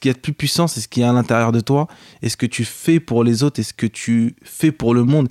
[0.00, 1.86] qu'il y a de plus puissant, c'est ce qui est à l'intérieur de toi,
[2.22, 5.04] et ce que tu fais pour les autres, et ce que tu fais pour le
[5.04, 5.28] monde.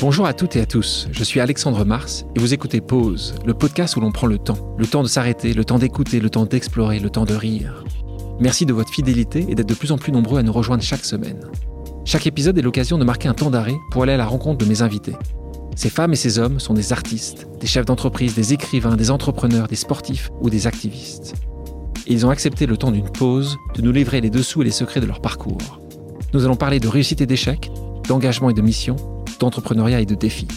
[0.00, 3.54] Bonjour à toutes et à tous, je suis Alexandre Mars et vous écoutez Pause, le
[3.54, 4.74] podcast où l'on prend le temps.
[4.76, 7.84] Le temps de s'arrêter, le temps d'écouter, le temps d'explorer, le temps de rire.
[8.38, 11.06] Merci de votre fidélité et d'être de plus en plus nombreux à nous rejoindre chaque
[11.06, 11.40] semaine.
[12.04, 14.68] Chaque épisode est l'occasion de marquer un temps d'arrêt pour aller à la rencontre de
[14.68, 15.14] mes invités.
[15.76, 19.66] Ces femmes et ces hommes sont des artistes, des chefs d'entreprise, des écrivains, des entrepreneurs,
[19.66, 21.34] des sportifs ou des activistes.
[22.06, 25.00] Ils ont accepté le temps d'une pause de nous livrer les dessous et les secrets
[25.00, 25.80] de leur parcours.
[26.32, 27.70] Nous allons parler de réussite et d'échec,
[28.06, 28.96] d'engagement et de mission,
[29.40, 30.48] d'entrepreneuriat et de défis.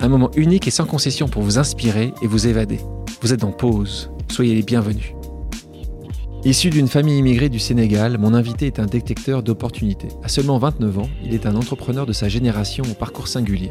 [0.00, 2.78] Un moment unique et sans concession pour vous inspirer et vous évader.
[3.20, 5.12] Vous êtes en pause, soyez les bienvenus.
[6.44, 10.08] Issu d'une famille immigrée du Sénégal, mon invité est un détecteur d'opportunités.
[10.22, 13.70] À seulement 29 ans, il est un entrepreneur de sa génération au parcours singulier.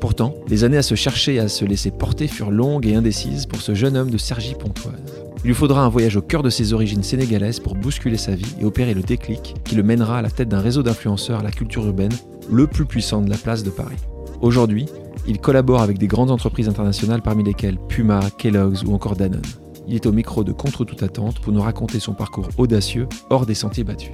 [0.00, 3.46] Pourtant, les années à se chercher et à se laisser porter furent longues et indécises
[3.46, 5.24] pour ce jeune homme de Cergy-Pontoise.
[5.44, 8.54] Il lui faudra un voyage au cœur de ses origines sénégalaises pour bousculer sa vie
[8.60, 11.50] et opérer le déclic qui le mènera à la tête d'un réseau d'influenceurs à la
[11.50, 12.12] culture urbaine,
[12.50, 13.96] le plus puissant de la place de Paris.
[14.40, 14.86] Aujourd'hui,
[15.26, 19.42] il collabore avec des grandes entreprises internationales parmi lesquelles Puma, Kellogg's ou encore Danone.
[19.86, 23.46] Il est au micro de Contre toute attente pour nous raconter son parcours audacieux hors
[23.46, 24.12] des sentiers battus.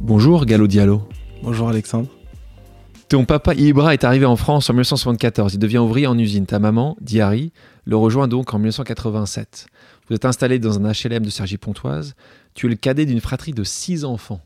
[0.00, 1.02] Bonjour Gallo Diallo.
[1.42, 2.17] Bonjour Alexandre.
[3.08, 5.54] Ton papa Ibra est arrivé en France en 1974.
[5.54, 6.44] Il devient ouvrier en usine.
[6.44, 7.52] Ta maman, Diary,
[7.86, 9.66] le rejoint donc en 1987.
[10.08, 12.14] Vous êtes installé dans un HLM de Cergy-Pontoise.
[12.52, 14.42] Tu es le cadet d'une fratrie de six enfants.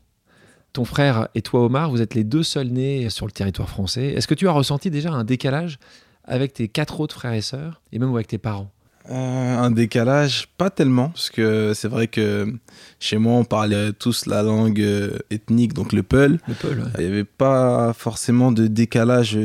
[0.71, 4.13] Ton frère et toi, Omar, vous êtes les deux seuls nés sur le territoire français.
[4.13, 5.77] Est-ce que tu as ressenti déjà un décalage
[6.23, 8.71] avec tes quatre autres frères et sœurs, et même avec tes parents?
[9.09, 12.53] Euh, un décalage, pas tellement, parce que c'est vrai que
[12.99, 16.39] chez moi, on parlait tous la langue euh, ethnique, donc le Peul.
[16.47, 16.85] Le Peul, ouais.
[16.97, 19.37] Il n'y avait pas forcément de décalage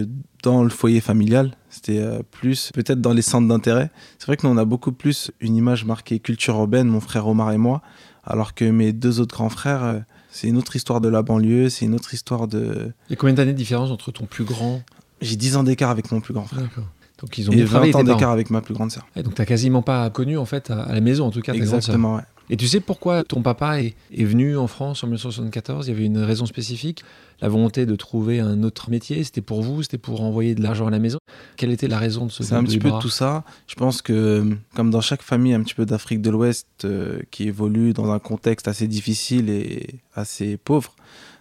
[0.44, 1.56] dans le foyer familial.
[1.70, 3.90] C'était euh, plus peut-être dans les centres d'intérêt.
[4.18, 7.26] C'est vrai que nous, on a beaucoup plus une image marquée culture urbaine, mon frère
[7.26, 7.82] Omar et moi,
[8.24, 11.84] alors que mes deux autres grands frères, c'est une autre histoire de la banlieue, c'est
[11.84, 12.92] une autre histoire de...
[13.08, 14.82] Il y a combien d'années de différence entre ton plus grand
[15.20, 16.62] J'ai 10 ans d'écart avec mon plus grand frère.
[16.62, 16.84] D'accord.
[17.20, 19.06] Donc ils ont Et bien 20 travaillé, ans d'écart avec ma plus grande sœur.
[19.16, 21.52] Et donc tu quasiment pas connu en fait à à la maison en tout cas.
[21.52, 22.22] Exactement, ouais.
[22.50, 25.94] Et tu sais pourquoi ton papa est, est venu en France en 1974 Il y
[25.94, 27.04] avait une raison spécifique
[27.42, 30.86] La volonté de trouver un autre métier C'était pour vous C'était pour envoyer de l'argent
[30.86, 31.18] à la maison
[31.56, 33.44] Quelle était la raison de ce C'est un de petit peu Ibra tout ça.
[33.66, 37.48] Je pense que, comme dans chaque famille un petit peu d'Afrique de l'Ouest euh, qui
[37.48, 40.94] évolue dans un contexte assez difficile et assez pauvre,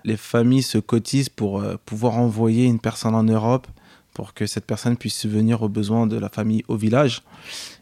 [0.04, 3.68] les familles se cotisent pour euh, pouvoir envoyer une personne en Europe
[4.18, 7.22] pour que cette personne puisse subvenir aux besoins de la famille au village.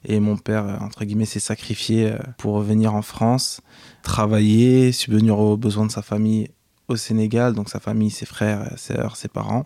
[0.03, 3.61] Et mon père, entre guillemets, s'est sacrifié euh, pour revenir en France,
[4.03, 6.49] travailler, subvenir aux besoins de sa famille
[6.89, 9.65] au Sénégal, donc sa famille, ses frères, ses sœurs, ses parents,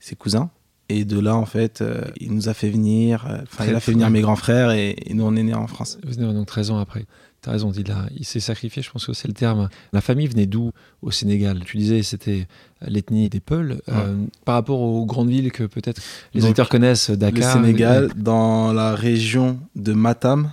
[0.00, 0.50] ses cousins.
[0.88, 3.78] Et de là, en fait, euh, il nous a fait venir, euh, enfin, il a
[3.78, 5.98] fait venir mes grands frères et, et nous, on est nés en France.
[6.04, 7.06] Vous venez donc 13 ans après.
[7.46, 9.68] Tu as raison, il, a- il s'est sacrifié, je pense que c'est le terme.
[9.92, 11.60] La famille venait d'où au Sénégal?
[11.64, 12.48] Tu disais c'était
[12.84, 13.80] l'ethnie des Peuls.
[13.88, 16.02] Euh, par rapport aux grandes villes que peut-être
[16.34, 17.56] les Donc, auditeurs connaissent, Dakar.
[17.56, 20.50] le Sénégal, dans la région de Matam,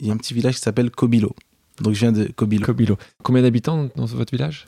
[0.00, 1.32] il y a un petit village qui s'appelle Kobilo.
[1.80, 2.66] Donc je viens de Kobilo.
[2.66, 2.98] Kobilo.
[3.22, 4.64] Combien d'habitants dans votre village?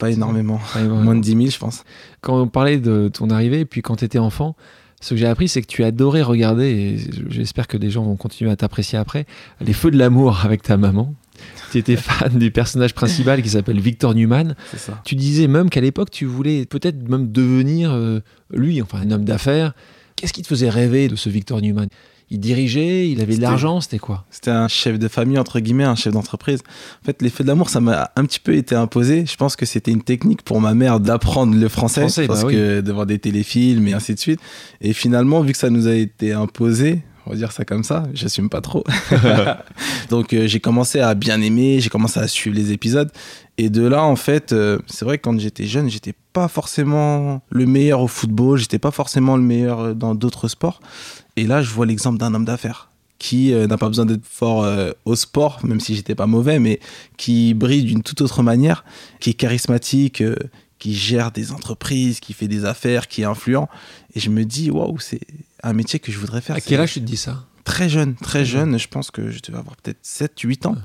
[0.00, 0.60] Pas énormément.
[0.74, 0.88] Ouais, ouais.
[0.88, 1.84] Moins de 10 000, je pense.
[2.20, 4.56] quand on parlait de ton arrivée, puis quand tu étais enfant,
[5.02, 6.96] ce que j'ai appris, c'est que tu adorais regarder, et
[7.28, 9.26] j'espère que des gens vont continuer à t'apprécier après,
[9.60, 11.12] les feux de l'amour avec ta maman.
[11.72, 14.54] Tu étais fan du personnage principal qui s'appelle Victor Newman.
[14.76, 15.02] Ça.
[15.04, 18.20] Tu disais même qu'à l'époque, tu voulais peut-être même devenir euh,
[18.52, 19.72] lui, enfin un homme d'affaires.
[20.14, 21.88] Qu'est-ce qui te faisait rêver de ce Victor Newman?
[22.32, 25.84] Il dirigeait, il avait de l'argent, c'était quoi C'était un chef de famille, entre guillemets,
[25.84, 26.62] un chef d'entreprise.
[27.02, 29.26] En fait, les feux de l'amour, ça m'a un petit peu été imposé.
[29.26, 32.46] Je pense que c'était une technique pour ma mère d'apprendre le français, Français, parce bah
[32.46, 32.54] oui.
[32.54, 34.40] que de voir des téléfilms et ainsi de suite.
[34.80, 38.04] Et finalement, vu que ça nous a été imposé, on va dire ça comme ça,
[38.14, 38.82] j'assume pas trop.
[40.10, 43.10] Donc euh, j'ai commencé à bien aimer, j'ai commencé à suivre les épisodes.
[43.58, 47.42] Et de là, en fait, euh, c'est vrai que quand j'étais jeune, j'étais pas forcément
[47.50, 50.80] le meilleur au football, j'étais pas forcément le meilleur dans d'autres sports.
[51.36, 52.88] Et là, je vois l'exemple d'un homme d'affaires
[53.18, 56.58] qui euh, n'a pas besoin d'être fort euh, au sport, même si j'étais pas mauvais,
[56.58, 56.80] mais
[57.16, 58.84] qui brille d'une toute autre manière,
[59.20, 60.34] qui est charismatique, euh,
[60.80, 63.68] qui gère des entreprises, qui fait des affaires, qui est influent.
[64.16, 65.20] Et je me dis, waouh, c'est
[65.62, 66.56] un métier que je voudrais faire.
[66.56, 67.44] À quel âge tu te dis ça?
[67.62, 68.76] Très jeune, très jeune.
[68.76, 70.76] Je pense que je devais avoir peut-être 7, 8 ans.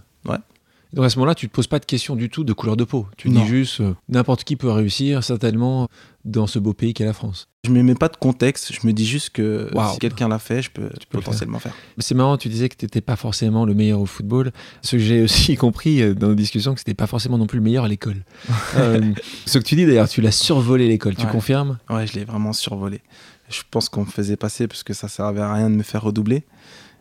[0.94, 2.86] Donc à ce moment-là, tu te poses pas de questions du tout de couleur de
[2.86, 3.08] peau.
[3.18, 3.42] Tu Non.
[3.42, 5.90] dis juste, n'importe qui peut réussir, certainement,
[6.28, 7.48] dans ce beau pays qu'est la France.
[7.66, 8.72] Je ne me mets pas de contexte.
[8.74, 11.74] Je me dis juste que si quelqu'un l'a fait, je peux, peux le potentiellement faire.
[11.98, 14.52] C'est marrant, tu disais que tu n'étais pas forcément le meilleur au football.
[14.82, 17.58] Ce que j'ai aussi compris euh, dans nos discussions, que c'était pas forcément non plus
[17.58, 18.24] le meilleur à l'école.
[18.78, 19.02] Euh,
[19.46, 21.32] ce que tu dis d'ailleurs, tu l'as survolé l'école, tu Ouais.
[21.32, 21.78] confirmes?
[21.90, 23.02] Ouais, je l'ai vraiment survolé.
[23.50, 26.04] Je pense qu'on me faisait passer parce que ça servait à rien de me faire
[26.04, 26.44] redoubler.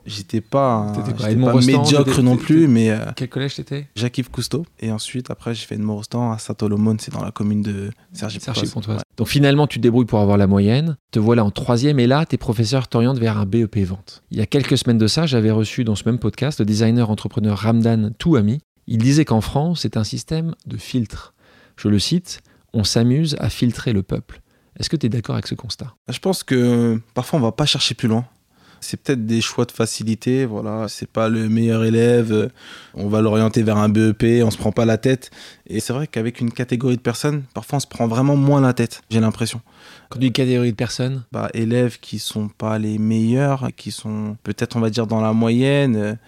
[0.07, 3.89] J'étais pas, Rostand, médiocre non plus, mais euh, Quel collège t'étais?
[3.97, 4.65] Jacques-Yves Cousteau.
[4.81, 8.39] Et ensuite, après, j'ai fait Edmond Rostand à Saint-Olomone, c'est dans la commune de Sergi
[8.41, 9.01] Sergi Pontoise.
[9.17, 10.97] Donc finalement, tu te débrouilles pour avoir la moyenne.
[11.11, 14.23] Te voilà en troisième et là, tes professeurs t'orientent vers un BEP vente.
[14.31, 17.11] Il y a quelques semaines de ça, j'avais reçu dans ce même podcast le designer
[17.11, 18.61] entrepreneur Ramdan Touami.
[18.87, 21.35] Il disait qu'en France, c'est un système de filtre.
[21.77, 22.41] Je le cite,
[22.73, 24.41] on s'amuse à filtrer le peuple.
[24.79, 25.95] Est-ce que tu es d'accord avec ce constat?
[26.09, 28.27] Je pense que parfois on va pas chercher plus loin.
[28.81, 30.87] C'est peut-être des choix de facilité, voilà.
[30.89, 32.49] C'est pas le meilleur élève, euh,
[32.95, 35.31] on va l'orienter vers un BEP, on se prend pas la tête.
[35.67, 38.73] Et c'est vrai qu'avec une catégorie de personnes, parfois on se prend vraiment moins la
[38.73, 39.61] tête, j'ai l'impression.
[40.09, 44.77] Quand dis catégorie de personnes, Bah, élèves qui sont pas les meilleurs, qui sont peut-être
[44.77, 46.19] on va dire dans la moyenne.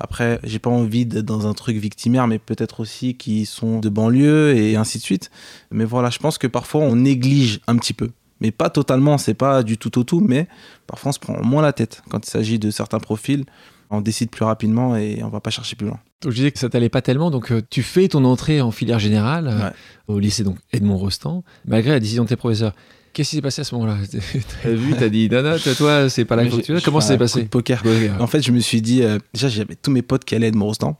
[0.00, 3.88] Après, j'ai pas envie d'être dans un truc victimaire, mais peut-être aussi qui sont de
[3.88, 5.30] banlieue et ainsi de suite.
[5.70, 8.10] Mais voilà, je pense que parfois on néglige un petit peu.
[8.40, 10.46] Mais pas totalement, c'est pas du tout au tout, mais
[10.86, 12.02] parfois on se prend moins la tête.
[12.08, 13.44] Quand il s'agit de certains profils,
[13.90, 15.98] on décide plus rapidement et on va pas chercher plus loin.
[16.22, 18.70] donc je disais que ça t'allait pas tellement, donc euh, tu fais ton entrée en
[18.70, 19.72] filière générale euh, Ouais.
[20.08, 22.74] au lycée donc Edmond Rostand, malgré la décision de tes professeurs.
[23.18, 23.96] Qu'est-ce qui s'est passé à ce moment-là
[24.62, 26.76] T'as vu, t'as dit, non, non, toi, toi, c'est pas faut que tu.
[26.76, 27.82] J'ai Comment ça s'est passé de Poker.
[27.84, 30.46] Ouais, En fait, je me suis dit, euh, déjà, j'avais tous mes potes qui allaient
[30.46, 30.96] être Morostan.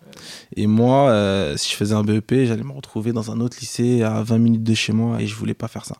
[0.56, 4.02] Et moi, euh, si je faisais un BEP, j'allais me retrouver dans un autre lycée
[4.02, 5.94] à 20 minutes de chez moi et je voulais pas faire ça.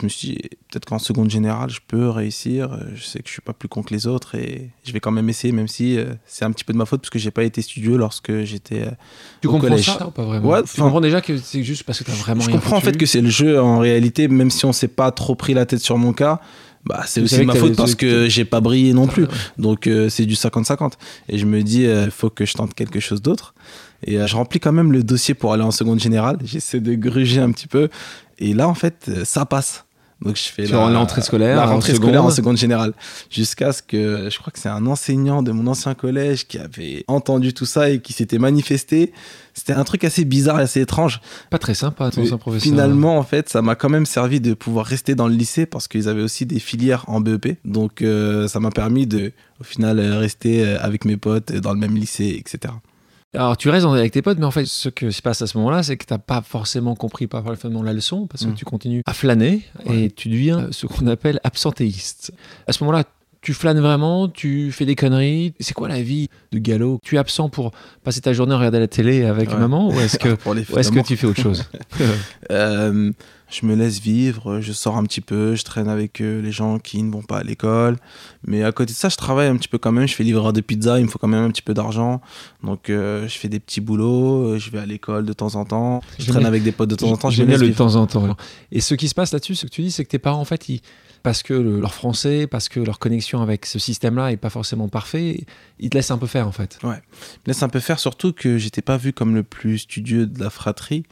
[0.00, 0.38] Je me suis dit,
[0.70, 2.72] peut-être qu'en seconde générale, je peux réussir.
[2.72, 5.00] Euh, Je sais que je suis pas plus con que les autres et je vais
[5.00, 7.18] quand même essayer, même si euh, c'est un petit peu de ma faute parce que
[7.18, 8.86] j'ai pas été studieux lorsque j'étais.
[8.86, 8.90] euh,
[9.42, 9.84] Tu au comprends collège.
[9.84, 12.12] ça ou pas vraiment Ouais, Tu enfin- comprends déjà que c'est juste parce que t'as
[12.12, 14.72] vraiment je rien comprends en fait que c'est le jeu en réalité, même si on
[14.72, 16.40] s'est pas trop pris la tête sur mon cas.
[16.84, 19.24] Bah, c'est aussi ma faute parce que- j'ai pas brillé non plus.
[19.24, 19.28] Ouais.
[19.58, 20.92] Donc euh, c'est du 50-50.
[21.28, 23.52] Et je me dis, il faut que je tente quelque chose d'autre.
[24.04, 26.38] Et euh, je remplis quand même le dossier pour aller en seconde générale.
[26.44, 27.88] J'essaie de gruger un petit peu.
[28.38, 29.84] Et là, en fait, euh, ça passe.
[30.20, 32.92] Donc je fais rends l'entrée scolaire la en rentrée scolaire en seconde générale.
[33.30, 37.04] Jusqu'à ce que, je crois que c'est un enseignant de mon ancien collège qui avait
[37.06, 39.12] entendu tout ça et qui s'était manifesté.
[39.54, 41.20] C'était un truc assez bizarre et assez étrange.
[41.50, 42.62] Pas très sympa, ton professeur.
[42.62, 45.88] Finalement, en fait, ça m'a quand même servi de pouvoir rester dans le lycée parce
[45.88, 47.58] qu'ils avaient aussi des filières en BEP.
[47.64, 51.72] Donc, euh, ça m'a permis de, au final, euh, rester euh, avec mes potes dans
[51.72, 52.74] le même lycée, etc.
[53.34, 55.58] Alors, tu restes avec tes potes, mais en fait, ce qui se passe à ce
[55.58, 58.54] moment-là, c'est que t'as pas forcément compris parfaitement la leçon, parce que Mm.
[58.54, 60.04] tu continues à flâner Ouais.
[60.04, 62.32] et tu deviens ce qu'on appelle absentéiste.
[62.66, 63.04] À ce moment-là,
[63.48, 65.54] tu flânes vraiment, tu fais des conneries.
[65.58, 67.72] C'est quoi la vie de galop Tu es absent pour
[68.04, 69.56] passer ta journée à regarder la télé avec Ouais.
[69.56, 71.64] maman ou est-ce que, tu fais autre chose?
[72.50, 73.10] Euh,
[73.50, 76.78] je me laisse vivre, je sors un petit peu, je traîne avec euh, les gens
[76.78, 77.96] qui ne vont pas à l'école.
[78.46, 80.06] Mais à côté de ça, je travaille un petit peu quand même.
[80.06, 82.20] Je fais livreur de pizza, il me faut quand même un petit peu d'argent.
[82.62, 86.02] Donc, euh, je fais des petits boulots, je vais à l'école de temps en temps.
[86.18, 87.30] Je traîne avec des potes de temps en temps.
[87.30, 87.78] Je J'aime me bien le vivre.
[87.78, 88.36] temps en temps.
[88.72, 90.44] Et ce qui se passe là-dessus, ce que tu dis, c'est que tes parents, en
[90.44, 90.80] fait, ils,
[91.22, 94.88] parce que le- leur français, parce que leur connexion avec ce système-là est pas forcément
[94.88, 95.44] parfait,
[95.78, 96.78] ils te laissent un peu faire, en fait.
[96.82, 96.94] me
[97.46, 100.50] laisse un peu faire, surtout que j'étais pas vu comme le plus studieux de la
[100.50, 101.04] fratrie.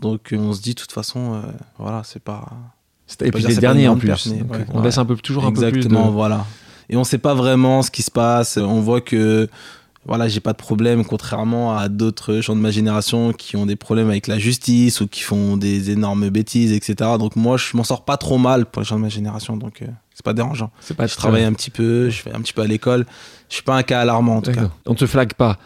[0.00, 1.42] Donc, euh, on se dit, de toute façon, euh,
[1.78, 2.48] voilà, c'est pas.
[3.22, 4.28] Et puis les derniers en plus.
[4.28, 4.84] Donc, ouais, on ouais.
[4.84, 5.76] laisse un peu toujours un peu plus de...
[5.76, 6.46] Exactement, voilà.
[6.90, 8.58] Et on sait pas vraiment ce qui se passe.
[8.58, 9.48] On voit que
[10.08, 13.76] voilà, j'ai pas de problème, contrairement à d'autres gens de ma génération qui ont des
[13.76, 17.10] problèmes avec la justice ou qui font des énormes bêtises, etc.
[17.18, 19.82] Donc moi, je m'en sors pas trop mal pour les gens de ma génération, donc
[19.82, 19.86] euh,
[20.18, 20.72] c'est pas dérangeant.
[20.80, 23.06] C'est pas je travaille un petit peu, je fais un petit peu à l'école.
[23.48, 24.68] Je suis pas un cas alarmant en tout cas.
[24.84, 25.58] On te flague pas.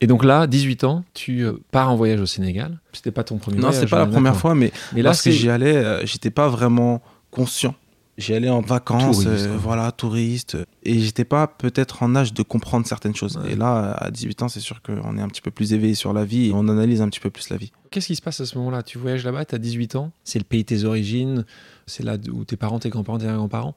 [0.00, 2.80] Et donc là, 18 ans, tu euh, pars en voyage au Sénégal.
[2.92, 3.80] C'était pas ton premier Non, voyage.
[3.80, 6.48] c'est pas la première fois, mais Mais là, lorsque c'est j'y allais, euh, j'étais pas
[6.48, 7.00] vraiment
[7.30, 7.76] conscient.
[8.18, 12.42] J'y allais en vacances, Touriste, euh, voilà, touriste, et j'étais pas peut-être en âge de
[12.42, 13.38] comprendre certaines choses.
[13.38, 13.52] Ouais.
[13.52, 16.12] Et là, à 18 ans, c'est sûr qu'on est un petit peu plus éveillé sur
[16.12, 17.72] la vie et on analyse un petit peu plus la vie.
[17.90, 18.82] Qu'est-ce qui se passe à ce moment-là?
[18.82, 21.46] Tu voyages là-bas, tu as 18 ans, c'est le pays de tes origines,
[21.86, 23.74] c'est là où tes parents, tes grands-parents, tes grands-parents.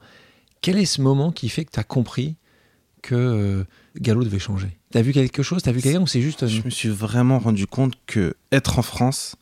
[0.60, 2.36] Quel est ce moment qui fait que tu as compris
[3.02, 3.64] que euh,
[4.00, 4.68] Gallo devait changer?
[4.92, 5.62] Tu as vu quelque chose?
[5.62, 6.42] Tu as vu quelqu'un ou c'est juste.
[6.42, 9.36] euh, Je me suis vraiment rendu compte que être en France,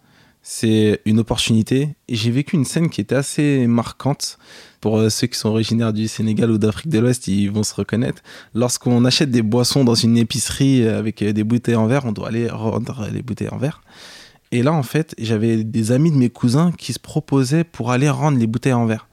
[0.47, 1.97] c'est une opportunité.
[2.07, 4.39] Et j'ai vécu une scène qui était assez marquante.
[4.83, 7.75] Pour euh, ceux qui sont originaires du Sénégal ou d'Afrique de l'Ouest, ils vont se
[7.75, 8.23] reconnaître.
[8.55, 12.29] Lorsqu'on achète des boissons dans une épicerie avec euh, des bouteilles en verre, on doit
[12.29, 13.81] aller rendre les bouteilles en verre.
[14.53, 18.11] Et là, en fait, j'avais des amis de mes cousins qui se proposaient pour aller
[18.11, 19.09] rendre les bouteilles en verre.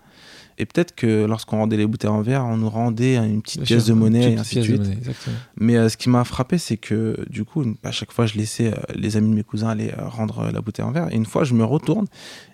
[0.62, 3.66] Et peut-être que lorsqu'on rendait les bouteilles en verre, on nous rendait une petite bien
[3.66, 4.82] pièce sûr, de monnaie et ainsi pièce de suite.
[4.82, 5.36] monnaie, exactement.
[5.58, 8.68] Mais euh, ce qui m'a frappé, c'est que du coup, à chaque fois, je laissais
[8.68, 11.12] euh, les amis de mes cousins aller euh, rendre la bouteille en verre.
[11.12, 12.06] Et une fois, je me retourne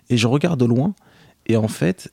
[0.08, 0.94] et je regarde de loin.
[1.44, 2.10] Et en fait,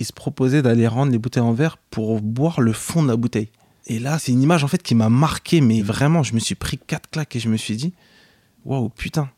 [0.00, 3.16] ils se proposaient d'aller rendre les bouteilles en verre pour boire le fond de la
[3.16, 3.50] bouteille.
[3.86, 6.56] Et là, c'est une image en fait qui m'a marqué, mais vraiment, je me suis
[6.56, 7.92] pris quatre claques et je me suis dit,
[8.64, 9.28] waouh, putain.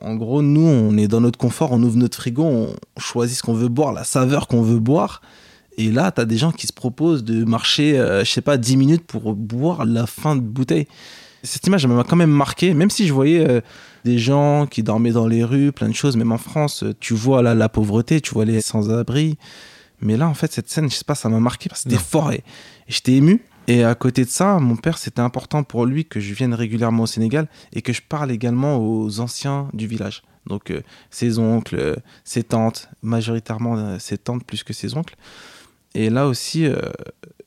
[0.00, 3.44] En gros, nous, on est dans notre confort, on ouvre notre frigo, on choisit ce
[3.44, 5.22] qu'on veut boire, la saveur qu'on veut boire.
[5.78, 8.56] Et là, tu as des gens qui se proposent de marcher, euh, je sais pas,
[8.56, 10.86] 10 minutes pour boire la fin de bouteille.
[11.42, 13.60] Cette image, m'a quand même marqué, même si je voyais euh,
[14.04, 17.14] des gens qui dormaient dans les rues, plein de choses, même en France, euh, tu
[17.14, 19.38] vois là, la pauvreté, tu vois les sans-abri.
[20.00, 22.02] Mais là, en fait, cette scène, je sais pas, ça m'a marqué parce que c'était
[22.02, 22.42] fort et, et
[22.88, 23.42] j'étais ému.
[23.68, 27.04] Et à côté de ça, mon père, c'était important pour lui que je vienne régulièrement
[27.04, 30.22] au Sénégal et que je parle également aux anciens du village.
[30.46, 35.14] Donc, euh, ses oncles, euh, ses tantes, majoritairement euh, ses tantes plus que ses oncles.
[35.94, 36.76] Et là aussi, euh,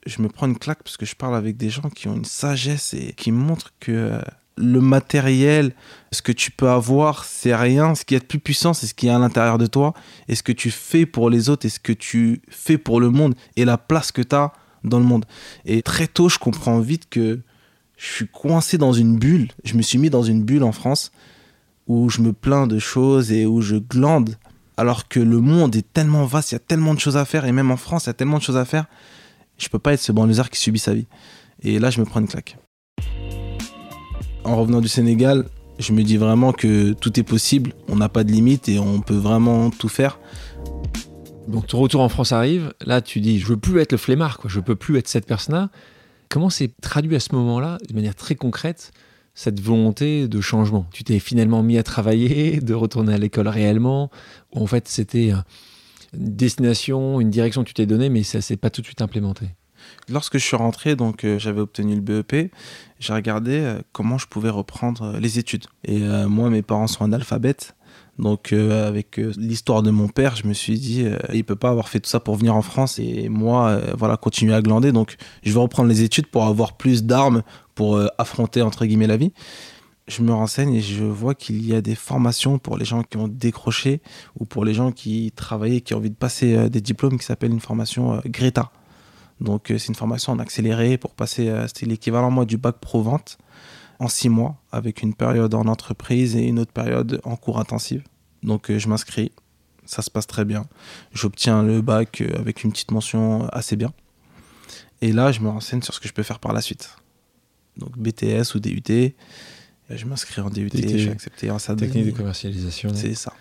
[0.06, 2.26] je me prends une claque parce que je parle avec des gens qui ont une
[2.26, 4.22] sagesse et qui montrent que euh,
[4.58, 5.74] le matériel,
[6.12, 7.96] ce que tu peux avoir, c'est rien.
[7.96, 9.94] Ce qui est de plus puissant, c'est ce qui est à l'intérieur de toi.
[10.28, 13.10] Et ce que tu fais pour les autres et ce que tu fais pour le
[13.10, 15.26] monde et la place que tu as dans le monde.
[15.66, 17.42] Et très tôt, je comprends vite que
[17.98, 19.50] je suis coincé dans une bulle.
[19.64, 21.12] Je me suis mis dans une bulle en France
[21.88, 24.38] où je me plains de choses et où je glande.
[24.78, 27.46] Alors que le monde est tellement vaste, il y a tellement de choses à faire.
[27.46, 28.86] Et même en France, il y a tellement de choses à faire.
[29.58, 31.08] Je peux pas être ce banlieusard qui subit sa vie.
[31.62, 32.58] Et là, je me prends une claque.
[34.44, 35.46] En revenant du Sénégal,
[35.80, 37.74] je me dis vraiment que tout est possible.
[37.88, 40.20] On n'a pas de limite et on peut vraiment tout faire.
[41.48, 44.40] Donc ton retour en France arrive, là tu dis je veux plus être le flemmard,
[44.40, 44.50] quoi.
[44.50, 45.70] je peux plus être cette personne-là.
[46.28, 48.92] Comment s'est traduit à ce moment-là, de manière très concrète,
[49.36, 54.10] cette volonté de changement Tu t'es finalement mis à travailler, de retourner à l'école réellement,
[54.54, 55.38] en fait c'était euh,
[56.18, 59.02] une destination, une direction que tu t'es donnée, mais ça s'est pas tout de suite
[59.02, 59.50] implémenté.
[60.10, 62.52] Lorsque je suis rentré, donc euh, j'avais obtenu le BEP,
[63.00, 65.66] j'ai regardé euh, comment je pouvais reprendre les études.
[65.84, 67.76] Et moi, mes parents sont analphabètes.
[68.18, 71.90] Donc avec l'histoire de mon père, je me suis dit, euh, il peut pas avoir
[71.90, 74.94] fait tout ça pour venir en France et moi, voilà, continuer à glander.
[74.94, 77.44] Donc je vais reprendre les études pour avoir plus d'armes
[77.76, 79.34] pour euh, affronter entre guillemets la vie.
[80.08, 83.18] Je me renseigne et je vois qu'il y a des formations pour les gens qui
[83.18, 84.02] ont décroché
[84.40, 87.26] ou pour les gens qui travaillent, qui ont envie de passer euh, des diplômes, qui
[87.26, 88.72] s'appelle une formation euh, Greta.
[89.42, 93.38] Donc c'est une formation en accéléré pour passer, c'était l'équivalent moi du bac pro vente
[94.00, 98.02] en six mois avec une période en entreprise et une autre période en cours intensif.
[98.44, 99.34] Donc je m'inscris,
[99.86, 100.68] ça se passe très bien.
[101.12, 103.92] J'obtiens le bac avec une petite mention assez bien.
[105.02, 106.96] Et là, je me renseigne sur ce que je peux faire par la suite.
[107.78, 109.14] Donc BTS ou DUT.
[109.90, 111.80] Je m'inscris en DUT, suis accepté en SAD.
[111.80, 112.90] Technique de commercialisation.
[112.96, 113.34] C'est ça.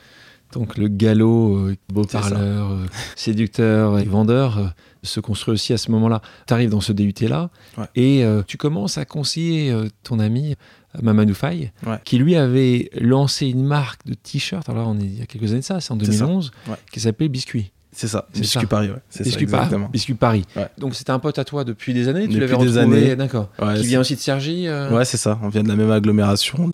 [0.52, 2.20] Donc le galop, euh, beau ça.
[2.20, 2.86] parleur, euh,
[3.16, 4.66] séducteur et vendeur euh,
[5.02, 6.20] se construit aussi à ce moment-là.
[6.46, 7.86] Tu arrives dans ce DUT-là Ouais.
[7.96, 10.52] et euh, tu commences à conseiller euh, ton ami
[10.94, 11.96] euh, Mamadou Faye, Ouais.
[12.04, 15.26] qui lui avait lancé une marque de t-shirts, alors là on est il y a
[15.26, 16.24] quelques années de ça, c'est en C'est ça.
[16.26, 16.74] 2011, Ouais.
[16.92, 17.72] qui s'appelait Biscuit.
[17.96, 18.26] C'est ça.
[18.32, 18.66] C'est Biscuit.
[18.66, 18.96] Paris, ouais.
[19.08, 19.88] C'est Biscuit, Par- exactement.
[19.88, 20.44] Biscuit Paris.
[20.56, 20.68] Ouais.
[20.78, 23.16] Donc c'était un pote à toi depuis des années, tu Depuis l'avais des retrouvé, années.
[23.16, 23.50] d'accord.
[23.62, 25.38] Ouais, qui vient aussi de Sergi euh, Ouais, c'est ça.
[25.42, 26.72] On vient de la même agglomération.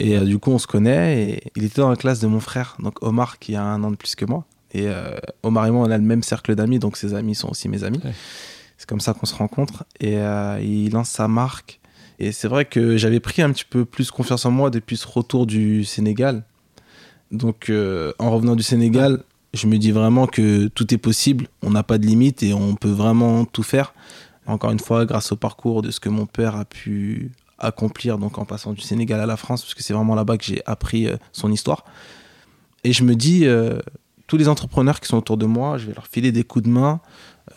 [0.00, 1.22] Et euh, du coup, on se connaît.
[1.30, 3.90] Et il était dans la classe de mon frère, donc Omar, qui a un an
[3.92, 4.44] de plus que moi.
[4.72, 7.48] Et euh, Omar et moi, on a le même cercle d'amis, donc ses amis sont
[7.50, 8.00] aussi mes amis.
[8.76, 9.84] C'est comme ça qu'on se rencontre.
[10.00, 10.16] Et
[10.62, 11.80] il lance sa marque.
[12.18, 15.06] Et c'est vrai que j'avais pris un petit peu plus confiance en moi depuis ce
[15.06, 16.42] retour du Sénégal.
[17.30, 17.70] Donc,
[18.18, 19.22] en revenant du Sénégal,
[19.54, 21.48] je me dis vraiment que tout est possible.
[21.62, 23.94] On n'a pas de limite et on peut vraiment tout faire.
[24.46, 28.38] Encore une fois, grâce au parcours de ce que mon père a pu accomplir donc
[28.38, 31.06] en passant du Sénégal à la France, parce que c'est vraiment là-bas que j'ai appris
[31.06, 31.84] euh, son histoire.
[32.84, 33.78] Et je me dis, euh,
[34.26, 36.70] tous les entrepreneurs qui sont autour de moi, je vais leur filer des coups de
[36.70, 37.00] main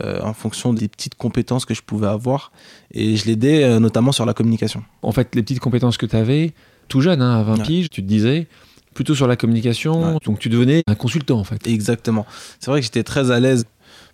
[0.03, 2.51] euh, en fonction des petites compétences que je pouvais avoir.
[2.91, 4.83] Et je l'aidais euh, notamment sur la communication.
[5.03, 6.53] En fait, les petites compétences que tu avais,
[6.89, 7.63] tout jeune, hein, à 20 Ouais.
[7.63, 8.47] piges, tu te disais,
[8.93, 10.17] plutôt sur la communication, Ouais.
[10.25, 11.65] donc tu devenais un consultant en fait.
[11.67, 12.25] Exactement.
[12.59, 13.65] C'est vrai que j'étais très à l'aise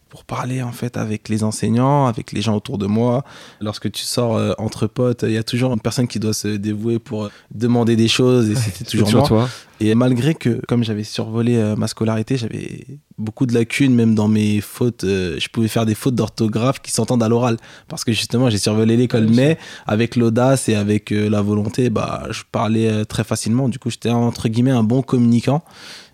[0.10, 3.24] pour parler en fait avec les enseignants, avec les gens autour de moi.
[3.62, 6.48] Lorsque tu sors euh, entre potes, il y a toujours une personne qui doit se
[6.48, 9.28] dévouer pour euh, demander des choses et c'était toujours moi.
[9.28, 9.50] toi.
[9.82, 12.86] Et malgré que, comme j'avais survolé euh, ma scolarité, j'avais
[13.18, 15.06] beaucoup de lacunes, même dans mes fautes.
[15.06, 17.56] euh, je pouvais faire des fautes d'orthographe qui s'entendent à l'oral.
[17.88, 19.28] Parce que justement, j'ai survolé l'école.
[19.30, 23.70] Mais avec l'audace et avec la volonté, bah, je parlais très facilement.
[23.70, 25.64] Du coup, j'étais entre guillemets un bon communicant.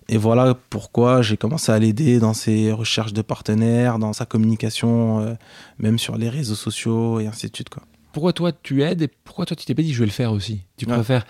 [0.07, 5.19] Et voilà pourquoi j'ai commencé à l'aider dans ses recherches de partenaires, dans sa communication,
[5.21, 5.33] euh,
[5.79, 7.69] même sur les réseaux sociaux et ainsi de suite.
[7.69, 7.83] Quoi.
[8.13, 10.31] Pourquoi toi tu aides et pourquoi toi tu t'es pas dit je vais le faire
[10.31, 10.61] aussi?
[10.77, 10.93] Tu Ouais.
[10.93, 11.25] préfères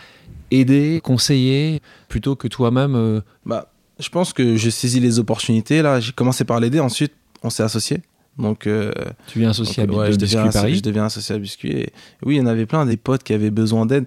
[0.51, 2.95] aider, conseiller, plutôt que toi-même.
[2.95, 5.81] euh, Bah, je pense que j'ai saisi les opportunités.
[5.81, 6.79] Là, j'ai commencé par l'aider.
[6.81, 7.13] Ensuite,
[7.43, 8.01] on s'est associés.
[8.37, 8.91] Donc, euh,
[9.27, 10.75] tu viens associé Donc, à ouais, de je, Biscuit deviens, Paris.
[10.75, 11.71] je deviens associé à Biscuit.
[11.71, 11.93] Et
[12.25, 14.05] oui, il y en avait plein, des potes qui avaient besoin d'aide.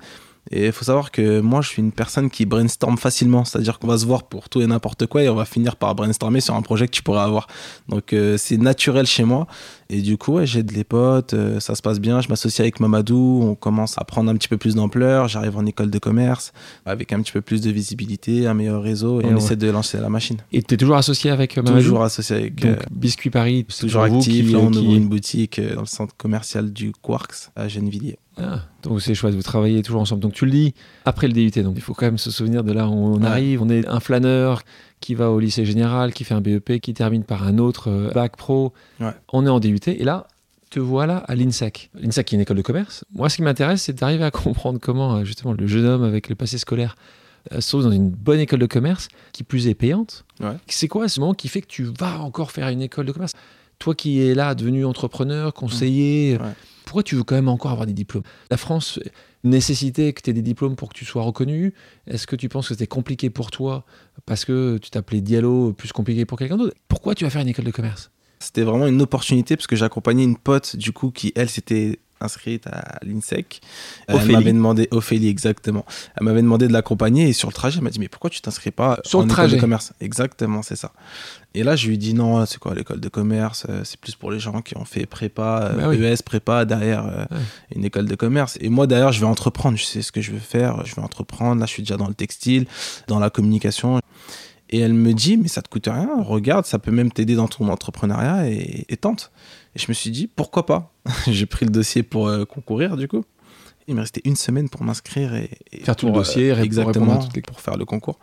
[0.50, 3.44] Et il faut savoir que moi, je suis une personne qui brainstorm facilement.
[3.44, 5.94] C'est-à-dire qu'on va se voir pour tout et n'importe quoi et on va finir par
[5.94, 7.46] brainstormer sur un projet que tu pourrais avoir.
[7.88, 9.46] Donc, euh, c'est naturel chez moi.
[9.90, 12.20] Et du coup, ouais, j'aide les potes, euh, ça se passe bien.
[12.20, 15.28] Je m'associe avec Mamadou, on commence à prendre un petit peu plus d'ampleur.
[15.28, 16.52] J'arrive en école de commerce
[16.84, 19.36] avec un petit peu plus de visibilité, un meilleur réseau, et, Et on ouais.
[19.38, 20.36] essaie de lancer la machine.
[20.52, 21.82] Et tu es toujours associé avec euh, Mamadou?
[21.82, 22.56] Toujours associé avec.
[22.60, 24.52] Donc, euh, Biscuit Paris, toujours actif.
[24.52, 28.18] Là, on ouvre une boutique dans le centre commercial du Quarks à Gennevilliers.
[28.40, 30.20] Ah, donc c'est chouette, vous travaillez toujours ensemble.
[30.22, 30.72] Donc tu le dis
[31.04, 33.26] après le DUT, donc il faut quand même se souvenir de là où on Ouais.
[33.26, 33.62] arrive.
[33.62, 34.62] On est un flâneur
[35.00, 38.10] qui va au lycée général, qui fait un BEP, qui termine par un autre euh,
[38.12, 38.72] bac pro.
[39.00, 39.12] Ouais.
[39.32, 40.26] On est en DUT et là,
[40.70, 41.90] te voilà à l'INSEC.
[41.94, 43.04] L'INSEC qui est une école de commerce.
[43.14, 46.28] Moi, ce qui m'intéresse, c'est d'arriver à comprendre comment euh, justement le jeune homme avec
[46.28, 46.96] le passé scolaire
[47.52, 50.24] euh, se trouve dans une bonne école de commerce, qui plus est payante.
[50.40, 50.56] Ouais.
[50.66, 53.32] C'est quoi ce moment qui fait que tu vas encore faire une école de commerce?
[53.78, 56.52] Toi qui es là, devenu entrepreneur, conseiller, Ouais.
[56.84, 58.24] pourquoi tu veux quand même encore avoir des diplômes?
[58.50, 58.98] La France
[59.44, 61.74] nécessitait que tu aies des diplômes pour que tu sois reconnu?
[62.06, 63.84] Est-ce que tu penses que c'était compliqué pour toi
[64.26, 66.76] parce que tu t'appelais Diallo, plus compliqué pour quelqu'un d'autre?
[66.88, 68.10] Pourquoi tu vas faire une école de commerce?
[68.40, 72.66] C'était vraiment une opportunité parce que j'accompagnais une pote du coup qui elle s'était inscrite
[72.66, 73.60] à l'INSEC.
[74.10, 74.18] Euh.
[74.20, 75.84] Elle m'avait demandé Ophélie exactement.
[76.16, 78.40] Elle m'avait demandé de l'accompagner et sur le trajet elle m'a dit mais pourquoi tu
[78.40, 79.56] t'inscris pas Sur en le trajet.
[79.56, 79.92] de commerce?
[80.00, 80.92] Exactement c'est ça.
[81.54, 83.66] Et là je lui ai dit non c'est quoi l'école de commerce?
[83.68, 86.02] Euh, c'est plus pour les gens qui ont fait prépa euh, Bah oui.
[86.04, 87.38] ES prépa derrière Ouais.
[87.74, 88.58] une école de commerce.
[88.60, 91.02] Et moi d'ailleurs je vais entreprendre je sais ce que je veux faire je vais
[91.02, 92.66] entreprendre là je suis déjà dans le textile
[93.06, 94.00] dans la communication.
[94.70, 97.48] Et elle me dit, mais ça te coûte rien, regarde, ça peut même t'aider dans
[97.48, 99.30] ton entrepreneuriat et, et tente.
[99.78, 100.92] Et je me suis dit, pourquoi pas
[101.28, 103.24] J'ai pris le dossier pour euh, concourir, du coup.
[103.86, 106.58] Il me restait une semaine pour m'inscrire et, et Faire tout le pour, dossier, pour
[106.60, 108.18] exactement, toutes les- pour faire le concours.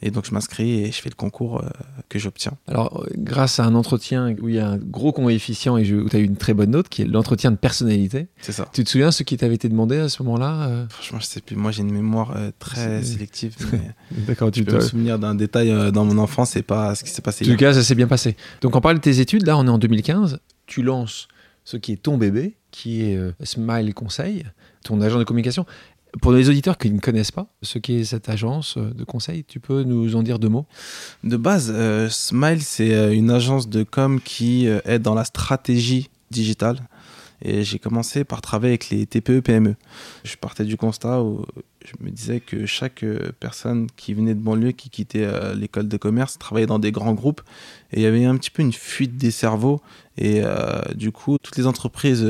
[0.00, 1.68] Et donc je m'inscris et je fais le concours euh,
[2.08, 2.52] que j'obtiens.
[2.68, 6.08] Alors, euh, grâce à un entretien où il y a un gros coefficient et où
[6.08, 8.68] tu as eu une très bonne note, qui est l'entretien de personnalité, C'est ça.
[8.72, 11.40] tu te souviens ce qui t'avait été demandé à ce moment-là euh Franchement, je sais
[11.40, 11.56] plus.
[11.56, 13.56] Moi, j'ai une mémoire euh, très sélective.
[14.12, 17.10] D'accord, tu peux me souvenir d'un détail euh, dans mon enfance, c'est pas ce qui
[17.10, 17.44] s'est passé.
[17.46, 18.36] En tout cas, ça s'est bien passé.
[18.60, 19.46] Donc, on parle de tes études.
[19.46, 20.38] Là, on est en 2015.
[20.68, 21.26] Tu lances
[21.64, 24.44] ce qui est ton bébé, qui est euh, Smile Conseil,
[24.84, 25.66] ton agent de communication.
[26.22, 29.60] Pour les auditeurs qui ne connaissent pas ce qu'est cette agence euh, de conseil, tu
[29.60, 30.66] peux nous en dire deux mots?
[31.24, 36.78] De base, euh, Smile, c'est une agence de com qui aide dans la stratégie digitale.
[37.42, 39.76] Et j'ai commencé par travailler avec les TPE, PME.
[40.24, 41.44] Je partais du constat où
[41.84, 45.88] je me disais que chaque euh, personne qui venait de banlieue, qui quittait euh, l'école
[45.88, 47.40] de commerce, travaillait dans des grands groupes.
[47.92, 49.80] Et il y avait un petit peu une fuite des cerveaux.
[50.16, 52.26] Et euh, du coup, toutes les entreprises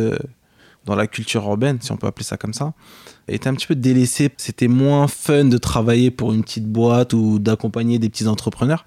[0.85, 2.75] dans la culture urbaine, si on peut appeler ça comme ça,
[3.27, 4.31] étaient un petit peu délaissées.
[4.37, 8.85] C'était moins fun de travailler pour une petite boîte ou d'accompagner des petits entrepreneurs.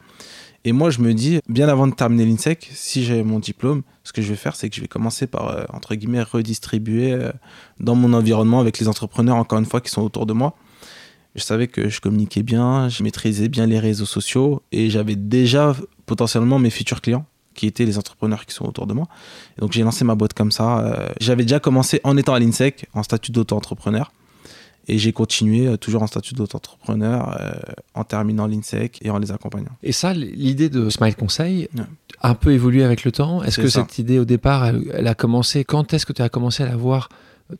[0.64, 4.14] Et moi, je me dis, bien avant de terminer l'INSEC, si j'ai mon diplôme, ce
[4.14, 7.32] que je vais faire, c'est que je vais commencer par, euh, entre guillemets, redistribuer euh,
[7.80, 10.56] dans mon environnement avec les entrepreneurs, encore une fois, qui sont autour de moi.
[11.36, 15.76] Je savais que je communiquais bien, je maîtrisais bien les réseaux sociaux et j'avais déjà
[16.06, 19.08] potentiellement mes futurs clients qui étaient les entrepreneurs qui sont autour de moi.
[19.58, 20.80] Donc j'ai lancé ma boîte comme ça.
[20.80, 24.12] Euh, J'avais déjà commencé en étant à l'INSEC, en statut d'auto-entrepreneur.
[24.88, 27.52] Et j'ai continué euh, toujours en statut d'auto-entrepreneur euh,
[27.94, 29.72] en terminant l'INSEC et en les accompagnant.
[29.84, 31.84] Et ça, l'idée de Smile Conseil Ouais.
[32.20, 33.44] a un peu évolué avec le temps.
[33.44, 33.82] Est-ce que ça.
[33.82, 36.66] cette idée, au départ, elle, elle a commencé Quand est-ce que tu as commencé à
[36.68, 37.10] la voir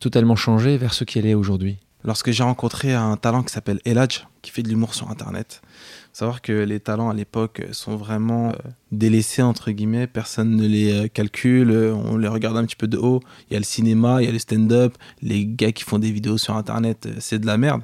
[0.00, 1.78] totalement changé vers ce qu'elle est aujourd'hui?
[2.04, 5.62] Lorsque j'ai rencontré un talent qui s'appelle Eladj, qui fait de l'humour sur Internet,
[6.12, 8.52] savoir que les talents à l'époque sont vraiment euh,
[8.90, 12.86] délaissés, entre guillemets, personne ne les euh, calcule, euh, on les regarde un petit peu
[12.86, 13.20] de haut.
[13.50, 16.10] Il y a le cinéma, il y a le stand-up, les gars qui font des
[16.10, 17.82] vidéos sur Internet, euh, c'est de la merde.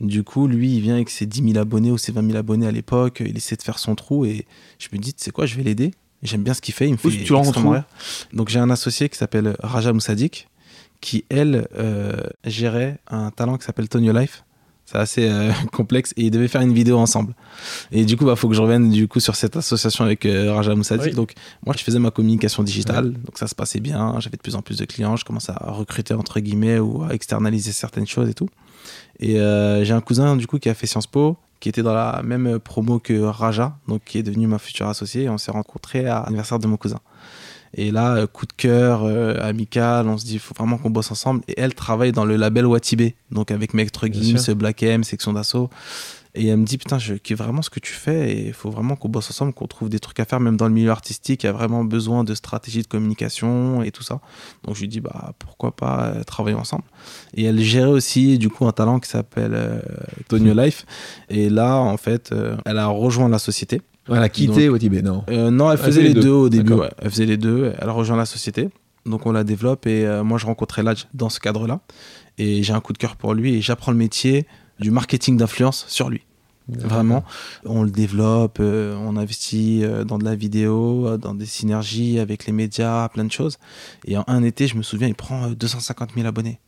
[0.00, 2.66] Du coup, lui, il vient avec ses 10 000 abonnés ou ses 20 000 abonnés
[2.66, 4.46] à l'époque, il essaie de faire son trou et
[4.78, 5.92] je me dis, tu sais quoi, je vais l'aider.
[6.22, 7.84] J'aime bien ce qu'il fait, il me fait Oui, tu rire.
[8.32, 10.48] Donc j'ai un associé qui s'appelle Raja Moussadik,
[11.00, 14.42] qui, elle, euh, gérait un talent qui s'appelle Tonio Life.
[14.90, 17.34] C'est assez euh, complexe et ils devaient faire une vidéo ensemble.
[17.92, 20.50] Et du coup, il faut que je revienne du coup sur cette association avec euh,
[20.54, 21.08] Raja Moussadik.
[21.08, 21.12] Oui.
[21.12, 21.34] Donc,
[21.66, 24.14] moi, je faisais ma communication digitale, donc ça se passait bien.
[24.20, 25.14] J'avais de plus en plus de clients.
[25.16, 28.48] Je commençais à recruter entre guillemets ou à externaliser certaines choses et tout.
[29.20, 31.92] Et euh, j'ai un cousin du coup qui a fait Sciences Po, qui était dans
[31.92, 35.24] la même promo que Raja, donc qui est devenu ma future associée.
[35.24, 37.00] Et on s'est rencontrés à l'anniversaire de mon cousin.
[37.74, 40.90] Et là, euh, coup de cœur, euh, amical, on se dit, il faut vraiment qu'on
[40.90, 41.42] bosse ensemble.
[41.48, 45.70] Et elle travaille dans le label Watibé, donc avec Maître Gims, Black M, Section d'Assaut.
[46.34, 48.70] Et elle me dit, putain, je kiffe vraiment ce que tu fais et il faut
[48.70, 51.42] vraiment qu'on bosse ensemble, qu'on trouve des trucs à faire, même dans le milieu artistique.
[51.42, 54.20] Il y a vraiment besoin de stratégie de communication et tout ça.
[54.62, 56.84] Donc je lui dis, bah pourquoi pas euh, travailler ensemble.
[57.34, 59.80] Et elle gérait aussi, du coup, un talent qui s'appelle euh,
[60.28, 60.84] Tonio Life.
[61.28, 63.80] Et là, en fait, euh, elle a rejoint la société.
[64.08, 66.72] Elle a quitté Watibé, non Euh, non, elle Elle faisait les deux, au début.
[66.74, 66.90] Ouais.
[66.98, 67.72] Elle faisait les deux.
[67.78, 68.68] Elle a rejoint la société.
[69.06, 71.80] Donc on la développe et euh, moi je rencontrais Ladj dans ce cadre-là.
[72.38, 74.46] Et j'ai un coup de cœur pour lui et j'apprends le métier
[74.80, 76.22] du marketing d'influence sur lui.
[76.68, 77.24] Vraiment,
[77.64, 82.18] on le développe, euh, on investit euh, dans de la vidéo, euh, dans des synergies
[82.18, 83.56] avec les médias, plein de choses.
[84.04, 86.60] Et en un été, je me souviens, il prend euh, 250 000 abonnés.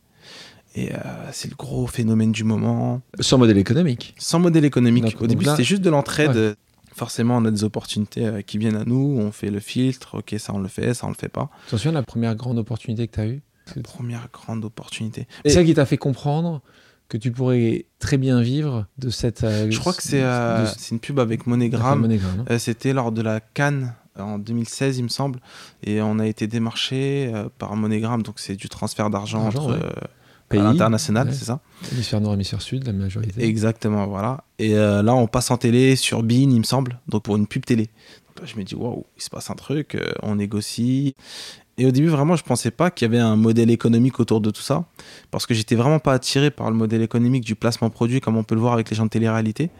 [0.73, 0.97] Et euh,
[1.31, 3.01] c'est le gros phénomène du moment.
[3.19, 4.15] Sans modèle économique.
[4.17, 5.15] Sans modèle économique.
[5.21, 6.35] Au début, là- c'était juste de l'entraide.
[6.35, 6.55] Ouais.
[6.93, 10.35] Forcément, on a des opportunités euh, qui viennent à nous, on fait le filtre, ok,
[10.37, 11.49] ça on le fait, ça on le fait pas.
[11.65, 13.41] Tu te souviens de la première grande opportunité que tu as eue
[13.83, 15.27] Première grande opportunité.
[15.45, 16.61] C'est ça qui t'a fait comprendre
[17.07, 19.43] que tu pourrais très bien vivre de cette.
[19.45, 22.03] euh, Je crois que c'est euh, une pub avec Monogram.
[22.03, 22.45] Hein.
[22.49, 25.39] Euh, C'était lors de la Cannes en 2016, il me semble.
[25.83, 30.07] Et on a été démarché par Monogram, donc c'est du transfert d'argent D'argent, entre ouais.
[30.51, 31.33] Pays, à l'international, ouais.
[31.33, 31.59] c'est ça
[31.91, 33.43] hémisphère nord, hémisphère sud, la majorité.
[33.43, 34.43] Exactement, voilà.
[34.59, 37.47] Et euh, là, on passe en télé sur Bean, il me semble, donc pour une
[37.47, 37.89] pub télé.
[38.27, 41.15] Donc là, je me dis, waouh, il se passe un truc, euh, on négocie.
[41.77, 44.51] Et au début, vraiment, je pensais pas qu'il y avait un modèle économique autour de
[44.51, 44.85] tout ça,
[45.31, 48.43] parce que j'étais vraiment pas attiré par le modèle économique du placement produit, comme on
[48.43, 49.71] peut le voir avec les gens de télé-réalité.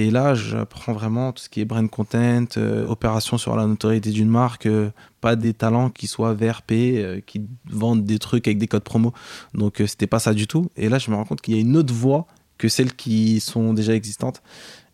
[0.00, 4.10] Et là, j'apprends vraiment tout ce qui est brand content, euh, opération sur la notoriété
[4.10, 8.56] d'une marque, euh, pas des talents qui soient VRP, euh, qui vendent des trucs avec
[8.58, 9.12] des codes promo.
[9.52, 10.70] Donc, euh, c'était pas ça du tout.
[10.76, 13.40] Et là, je me rends compte qu'il y a une autre voie que celles qui
[13.40, 14.42] sont déjà existantes.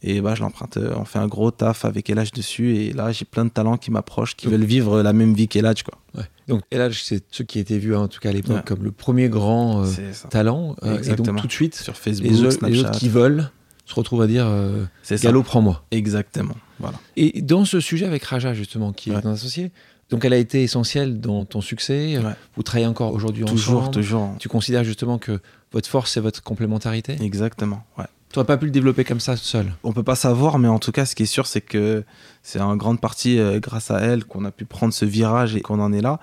[0.02, 0.78] Et bah, je l'emprunte.
[0.96, 2.76] On fait un gros taf avec Elage dessus.
[2.76, 5.82] Et là, j'ai plein de talents qui m'approchent, qui veulent vivre la même vie qu'Elage.
[5.84, 5.98] Quoi.
[6.16, 6.24] Ouais.
[6.48, 8.62] Donc, là, c'est ceux qui étaient vus en tout cas à l'époque Ouais.
[8.64, 9.90] comme le premier grand euh,
[10.30, 10.76] talent.
[10.84, 12.80] euh, et donc, tout de suite, Sur Facebook, les, autres- les Snapchat.
[12.90, 13.50] autres qui veulent
[13.87, 14.85] se retrouvent à dire euh.
[15.22, 15.85] Gallo, prends-moi.
[15.90, 16.55] Exactement.
[16.79, 16.99] Voilà.
[17.16, 19.70] Et dans ce sujet avec Raja, justement, qui est ton associé,
[20.11, 22.18] donc elle a été essentielle dans ton succès.
[22.18, 22.33] Ouais.
[22.57, 23.94] Vous travaillez encore aujourd'hui Toujours, ensemble.
[23.94, 24.35] toujours.
[24.38, 25.40] Tu considères justement que
[25.72, 27.85] votre force, c'est votre complémentarité Exactement.
[27.99, 28.05] Ouais.
[28.33, 29.72] Tu n'aurais pas pu le développer comme ça seul.
[29.83, 32.05] On peut pas savoir, mais en tout cas, ce qui est sûr, c'est que
[32.42, 35.61] c'est en grande partie euh, grâce à elle qu'on a pu prendre ce virage et
[35.61, 36.20] qu'on en est là.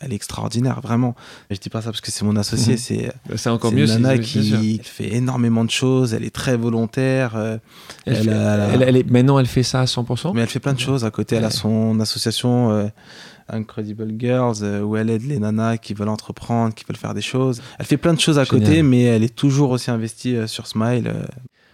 [0.00, 1.14] Elle est extraordinaire, vraiment.
[1.50, 2.78] Je dis pas ça parce que c'est mon associé, Mhm.
[2.78, 3.86] c'est C'est encore mieux.
[3.86, 6.12] nana qui fait énormément de choses.
[6.12, 7.34] Elle est très volontaire.
[7.34, 7.56] euh,
[8.04, 10.34] Elle elle fait- a- elle- elle est- maintenant, elle fait ça à 100%.
[10.34, 11.36] mais elle fait plein de choses à côté.
[11.36, 12.88] Elle a son association euh,
[13.48, 17.22] Incredible Girls euh, où elle aide les nanas qui veulent entreprendre, qui veulent faire des
[17.22, 17.62] choses.
[17.78, 18.66] Elle fait plein de choses à Génial.
[18.68, 21.10] côté, mais elle est toujours aussi investie euh, sur Smile.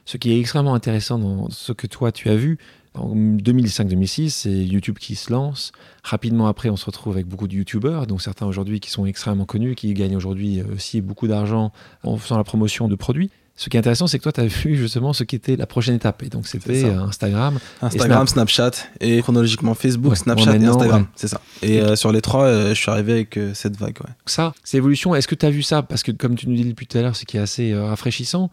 [0.04, 2.58] Ce qui est extrêmement intéressant dans ce que toi tu as vu,
[2.94, 5.72] en 2005-2006, c'est YouTube qui se lance.
[6.05, 9.46] Rapidement après, on se retrouve avec beaucoup de YouTubeurs, dont certains aujourd'hui qui sont extrêmement
[9.46, 11.72] connus, qui gagnent aujourd'hui euh, aussi beaucoup d'argent
[12.05, 13.31] en faisant la promotion de produits.
[13.55, 15.66] Ce qui est intéressant, c'est que toi, tu as vu justement ce qui était la
[15.66, 16.22] prochaine étape.
[16.22, 17.59] Et donc, c'était euh, Instagram.
[17.81, 21.02] Instagram, Snapchat et chronologiquement Facebook, Ouais, Snapchat et Instagram.
[21.02, 21.09] ouais.
[21.14, 21.40] C'est ça.
[21.62, 23.98] Et euh, sur les trois, euh, je suis arrivé avec euh, cette vague.
[24.00, 24.11] Ouais.
[24.26, 25.14] Ça, c'est évolution.
[25.14, 25.83] Est-ce que tu as vu ça?
[25.83, 28.50] Parce que, comme tu nous dis depuis tout à l'heure, ce qui est assez rafraîchissant,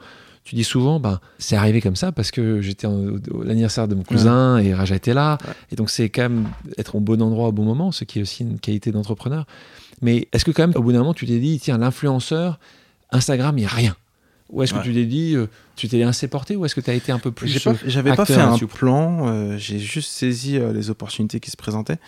[0.50, 4.04] tu dis souvent, ben, c'est arrivé comme ça parce que j'étais au- l'anniversaire de mon
[4.04, 5.38] cousin et Raja était là.
[5.46, 5.54] Ouais.
[5.72, 8.22] Et donc, c'est quand même être au bon endroit au bon moment, ce qui est
[8.24, 9.46] aussi une qualité d'entrepreneur.
[10.02, 12.60] Mais est-ce que, quand même, au bout d'un moment, tu t'es dit, tiens, l'influenceur,
[13.12, 13.96] Instagram, il n'y a rien?
[14.52, 14.84] Ou est-ce que Ouais.
[14.84, 17.20] tu t'es dit, euh, tu t'es laissé porter Ou est-ce que tu as été un
[17.20, 17.60] peu plus.
[17.64, 21.52] Pas- euh, J'avais pas fait un plan, euh, j'ai juste saisi euh, les opportunités qui
[21.52, 22.00] se présentaient,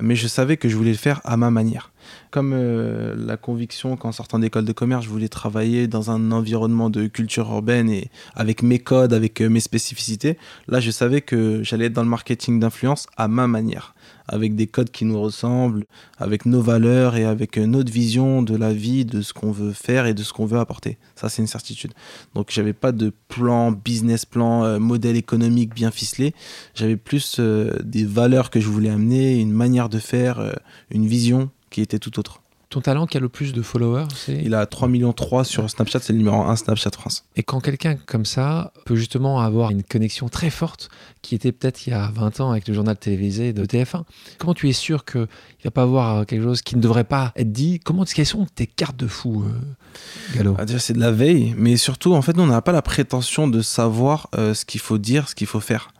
[0.00, 1.92] mais je savais que je voulais le faire à ma manière.
[2.30, 6.90] Comme euh, la conviction qu'en sortant d'école de commerce, je voulais travailler dans un environnement
[6.90, 10.36] de culture urbaine et avec mes codes, avec mes spécificités,
[10.68, 13.94] là je savais que j'allais être dans le marketing d'influence à ma manière,
[14.28, 15.84] avec des codes qui nous ressemblent,
[16.18, 19.72] avec nos valeurs et avec euh, notre vision de la vie, de ce qu'on veut
[19.72, 20.98] faire et de ce qu'on veut apporter.
[21.14, 21.92] Ça c'est une certitude.
[22.34, 26.34] Donc j'avais pas de plan, business plan, euh, modèle économique bien ficelé.
[26.74, 30.54] J'avais plus euh, des valeurs que je voulais amener, une manière de faire,
[30.90, 32.40] une vision qui était tout autre.
[32.68, 34.42] Ton talent qui a le plus de followers, c'est.
[34.44, 37.24] Il a 3 millions 3 sur Snapchat, c'est le numéro 1 Snapchat France.
[37.36, 40.88] Et quand quelqu'un comme ça peut justement avoir une connexion très forte,
[41.22, 44.02] qui était peut-être il y a 20 ans avec le journal télévisé de TF1,
[44.38, 45.26] comment tu es sûr qu'il ne
[45.64, 47.78] va pas avoir quelque chose qui ne devrait pas être dit?
[47.78, 50.56] Comment, Quelles sont tes cartes de fou, euh, Gallo?
[50.58, 52.82] Ah, déjà, c'est de la veille, mais surtout, en fait, nous, on n'a pas la
[52.82, 55.90] prétention de savoir euh, ce qu'il faut dire, ce qu'il faut faire.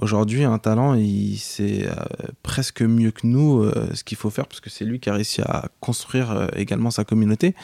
[0.00, 1.94] Aujourd'hui, un talent, il sait euh,
[2.42, 5.14] presque mieux que nous euh, ce qu'il faut faire, parce que c'est lui qui a
[5.14, 7.54] réussi à construire euh, également sa communauté.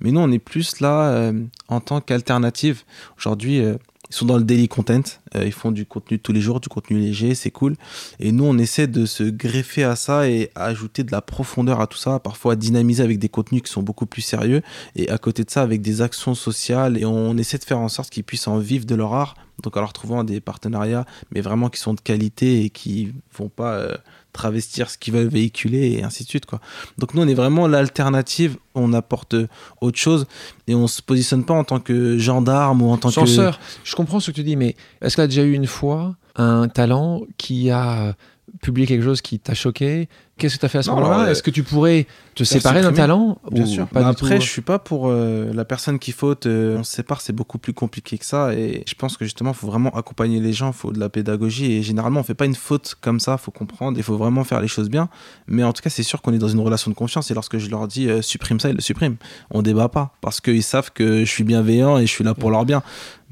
[0.00, 1.32] Mais nous, on est plus là
[1.68, 2.82] en tant qu'alternative.
[3.18, 5.02] Aujourd'hui, ils sont dans le daily content,
[5.34, 7.76] ils font du contenu tous les jours, du contenu léger, c'est cool.
[8.20, 11.86] Et nous, on essaie de se greffer à ça et ajouter de la profondeur à
[11.86, 14.62] tout ça, parfois dynamiser avec des contenus qui sont beaucoup plus sérieux
[14.96, 17.88] et à côté de ça avec des actions sociales et on essaie de faire en
[17.88, 21.68] sorte qu'ils puissent en vivre de leur art donc en trouvant des partenariats mais vraiment
[21.68, 23.94] qui sont de qualité et qui vont pas euh,
[24.32, 26.60] travestir ce qu'ils veulent véhiculer et ainsi de suite quoi.
[26.98, 28.56] Donc nous on est vraiment l'alternative.
[28.74, 29.36] On apporte
[29.80, 30.26] autre chose
[30.66, 34.18] et on se positionne pas en tant que gendarme ou en tant Censeur, je comprends
[34.18, 37.22] ce que tu dis, mais est-ce qu'il y a déjà eu une fois un talent
[37.36, 38.14] qui a
[38.62, 40.08] publié quelque chose qui t'a choqué,
[40.42, 42.92] Qu'est-ce que tu as fait à ce moment-là Est-ce que tu pourrais te séparer d'un
[42.92, 43.86] talent Bien ou sûr.
[43.86, 46.46] pas du après, tout je suis pas pour euh, la personne qui faute.
[46.46, 48.52] euh, on se sépare, c'est beaucoup plus compliqué que ça.
[48.54, 50.68] Et je pense que justement, il faut vraiment accompagner les gens.
[50.70, 51.72] Il faut de la pédagogie.
[51.72, 53.36] Et généralement, on fait pas une faute comme ça.
[53.40, 53.96] Il faut comprendre.
[53.96, 55.08] Il faut vraiment faire les choses bien.
[55.46, 57.30] Mais en tout cas, c'est sûr qu'on est dans une relation de confiance.
[57.30, 59.16] Et lorsque je leur dis euh, supprime ça, ils le suppriment.
[59.52, 62.50] On débat pas parce qu'ils savent que je suis bienveillant et je suis là pour
[62.50, 62.82] leur bien.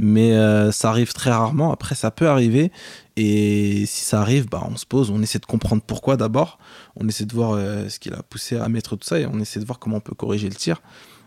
[0.02, 1.72] Mais euh, ça arrive très rarement.
[1.72, 2.72] Après, ça peut arriver.
[3.16, 6.58] Et si ça arrive, bah, on se pose, on essaie de comprendre pourquoi d'abord.
[6.96, 9.38] On essaie de voir euh, ce qui l'a poussé à mettre tout ça et on
[9.40, 10.80] essaie de voir comment on peut corriger le tir.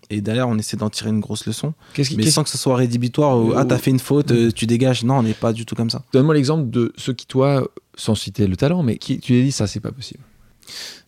[0.10, 1.74] Et derrière, on essaie d'en tirer une grosse leçon.
[1.94, 4.00] Qu'est-ce qui- Mais qu'est-ce- sans que ce soit rédhibitoire ou Euh, ah, t'as fait une
[4.00, 5.04] faute, euh, tu dégages.
[5.04, 6.04] Non, on n'est pas du tout comme ça.
[6.12, 9.52] Donne-moi l'exemple de ceux qui, toi, sans citer le talent, mais qui tu t'es dit
[9.52, 10.20] ça, c'est pas possible.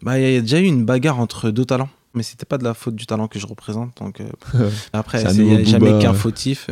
[0.01, 1.89] Bah, il y a déjà eu une bagarre entre deux talents.
[2.15, 3.97] Mais c'était pas de la faute du talent que je représente.
[3.97, 6.67] Donc euh, après, il n'y a jamais qu'un fautif.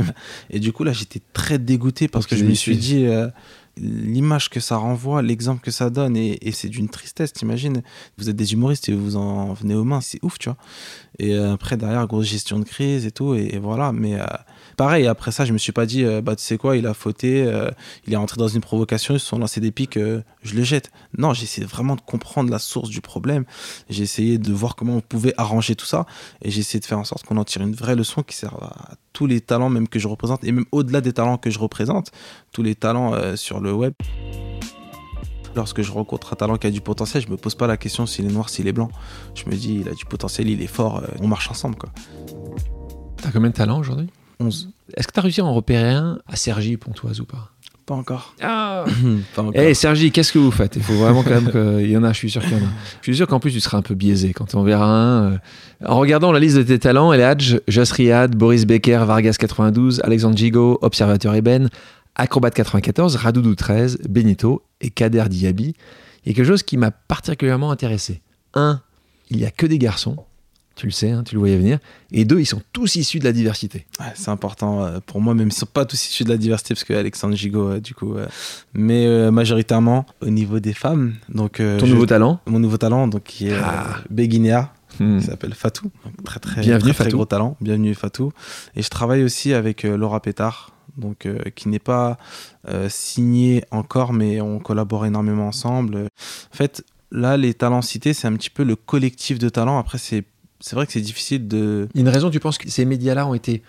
[0.49, 3.27] Et du coup, là, j'étais très dégoûté parce que je me suis dit, euh,
[3.77, 7.81] l'image que ça renvoie, l'exemple que ça donne, et, c'est d'une tristesse, t'imagines?
[8.17, 10.57] Vous êtes des humoristes et vous en venez aux mains, c'est ouf, tu vois.
[11.19, 13.91] Et euh, après, derrière, grosse gestion de crise et tout, et, voilà.
[13.91, 14.25] Mais euh,
[14.77, 16.93] pareil, après ça, je me suis pas dit, euh, bah, tu sais quoi, il a
[16.93, 17.49] fauté,
[18.07, 20.91] il est rentré dans une provocation, ils se sont lancés des pics, je le jette.
[21.17, 23.45] Non, j'ai essayé vraiment de comprendre la source du problème.
[23.89, 26.05] J'ai essayé de voir comment on pouvait arranger tout ça,
[26.41, 28.53] et j'ai essayé de faire en sorte qu'on en tire une vraie leçon qui sert
[28.62, 31.60] à tous les talents même que je représente, et même au-delà des talents que je
[31.60, 32.12] représente,
[32.52, 33.93] tous les talents euh, sur le web.
[35.56, 38.08] Lorsque je rencontre un talent qui a du potentiel, je me pose pas la question
[38.08, 38.89] s'il est noir, s'il est blanc.
[39.36, 41.91] Je me dis, il a du potentiel, il est fort, euh, on marche ensemble, quoi.
[43.17, 44.10] T'as combien de talent aujourd'hui?
[44.39, 44.69] 11.
[44.97, 47.52] Est-ce que t'as réussi à en repérer un à Sergi Pontoise ou pas?
[47.86, 48.34] Pas encore.
[48.41, 48.86] Ah
[49.36, 49.54] pas encore.
[49.62, 50.78] Eh Sergi, qu'est-ce que vous faites?
[50.78, 52.63] Il faut vraiment quand même qu'il y en a, je suis sûr qu'il y en
[52.65, 52.69] a.
[53.02, 55.32] Je suis sûr qu'en plus tu seras un peu biaisé quand on verra un.
[55.34, 55.38] euh,
[55.86, 60.00] En regardant la liste de tes talents, El Hadj, Jas Riyad, Boris Becker, Vargas 92,
[60.04, 61.67] Alexandre Gigot, Observateur Eben,
[62.15, 65.74] Acrobat 94, Radoudou 13, Benito et Kader Diaby,
[66.26, 68.22] il y a quelque chose qui m'a particulièrement intéressé.
[68.54, 68.80] Un,
[69.30, 70.15] il n'y a que des garçons,
[70.75, 71.77] tu le sais, hein, tu le voyais venir.
[72.12, 73.86] Et deux, ils sont tous issus de la diversité.
[73.99, 76.73] Ouais, c'est important euh, pour moi, même s'ils sont pas tous issus de la diversité,
[76.73, 78.15] parce que Alexandre Gigot, euh, du coup.
[78.15, 78.25] euh,
[78.73, 81.13] mais majoritairement au niveau des femmes.
[81.29, 82.39] Donc, Ton nouveau talent?
[82.47, 83.97] Mon nouveau talent, donc, qui est Ah.
[84.09, 85.17] Béguinéa, Hmm.
[85.19, 85.89] qui s'appelle Fatou.
[86.23, 87.17] Très, très, Bienvenue, très, très Fatou.
[87.17, 87.57] gros talent.
[87.62, 88.31] Bienvenue, Fatou.
[88.75, 92.17] Et je travaille aussi avec Laura Pétard, donc, qui n'est pas
[92.89, 95.97] signée encore, mais on collabore énormément ensemble.
[96.53, 99.79] En fait, là, les talents cités, c'est un petit peu le collectif de talents.
[99.79, 100.23] Après, c'est
[100.63, 101.89] c'est vrai que c'est difficile de.
[101.93, 103.63] Il y a une raison, tu penses que ces médias-là ont été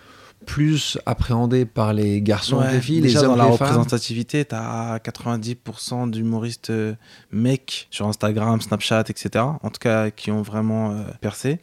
[0.45, 3.51] plus appréhendés par les garçons que Ouais, les filles, déjà les hommes dans la les
[3.51, 6.93] représentativité, t'as 90% d'humoristes euh,
[7.31, 9.43] mecs sur Instagram, Snapchat, etc.
[9.61, 11.59] En tout cas, qui ont vraiment euh, percé.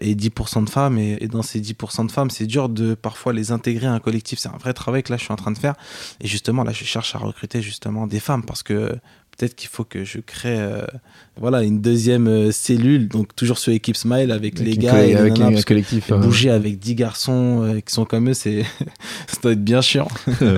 [0.00, 0.98] Et 10% de femmes.
[0.98, 4.00] Et, et dans ces 10% de femmes, c'est dur de parfois les intégrer à un
[4.00, 4.38] collectif.
[4.38, 5.74] C'est un vrai travail que là, je suis en train de faire.
[6.20, 8.96] Et justement, là, je cherche à recruter justement des femmes parce que
[9.36, 10.82] peut-être qu'il faut que je crée euh,
[11.38, 13.08] voilà, une deuxième euh, cellule.
[13.08, 16.10] Donc, toujours sur Équipe Smile avec, les gars et avec un que collectif.
[16.10, 18.62] euh, Bouger avec 10 garçons euh, qui sont comme eux, c'est
[19.26, 20.08] ça doit être bien chiant.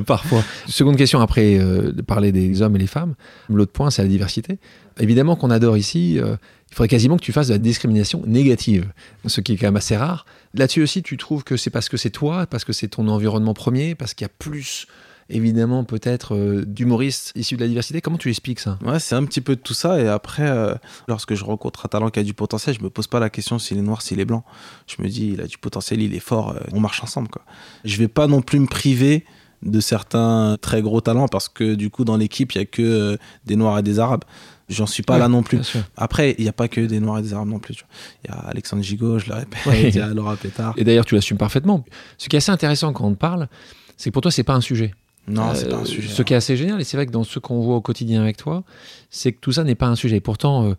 [0.06, 0.44] parfois.
[0.68, 3.14] Seconde question après de parler des hommes et les femmes.
[3.48, 4.58] L'autre point, c'est la diversité.
[5.00, 6.14] Évidemment qu'on adore ici.
[6.14, 8.86] il faudrait quasiment que tu fasses de la discrimination négative,
[9.26, 10.26] ce qui est quand même assez rare.
[10.54, 13.54] Là-dessus aussi, tu trouves que c'est parce que c'est toi, parce que c'est ton environnement
[13.54, 14.86] premier, parce qu'il y a plus,
[15.30, 18.00] évidemment, peut-être euh, d'humoristes issus de la diversité.
[18.00, 18.78] Comment tu expliques ça?
[18.84, 20.00] Ouais, c'est un petit peu de tout ça.
[20.00, 20.74] Et après, euh,
[21.06, 23.58] lorsque je rencontre un talent qui a du potentiel, je me pose pas la question
[23.58, 24.44] s'il est noir, s'il est blanc.
[24.86, 27.28] Je me dis, il a du potentiel, il est fort, euh, on marche ensemble.
[27.28, 27.42] Quoi.
[27.84, 29.24] Je vais pas non plus me priver
[29.62, 32.82] de certains très gros talents parce que du coup, dans l'équipe, il y a que
[32.82, 34.24] euh, des noirs et des arabes.
[34.68, 35.60] J'en suis pas Ouais, là non plus.
[35.96, 37.74] Après, il n'y a pas que des noirs et des arabes non plus.
[38.22, 39.82] Il y a Alexandre Gigot, je le répète, Ouais.
[39.88, 40.74] il y a Laura Pétard.
[40.76, 41.84] Et d'ailleurs, tu l'assumes parfaitement.
[42.18, 43.48] Ce qui est assez intéressant quand on te parle,
[43.96, 44.92] c'est que pour toi, c'est pas un sujet.
[45.28, 46.08] Non, c'est Euh, pas un sujet.
[46.08, 48.20] Ce qui est assez génial, et c'est vrai que dans ce qu'on voit au quotidien
[48.22, 48.64] avec toi,
[49.10, 50.20] c'est que tout ça n'est pas un sujet.
[50.20, 50.74] Pourtant, euh,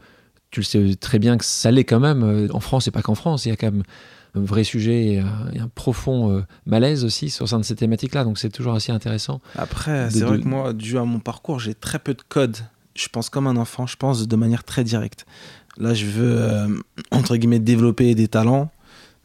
[0.51, 2.23] tu le sais très bien que ça l'est quand même.
[2.23, 3.83] Euh, En France, et pas qu'en France, il y a quand même
[4.35, 7.75] un vrai sujet et un, et un profond euh, malaise aussi sur sein de ces
[7.75, 8.23] thématiques-là.
[8.23, 9.41] Donc c'est toujours assez intéressant.
[9.55, 12.57] Après, de- c'est vrai que moi, dû à mon parcours, j'ai très peu de code.
[12.95, 15.25] Je pense comme un enfant, je pense de manière très directe.
[15.77, 18.69] Là, je veux, entre guillemets, développer des talents.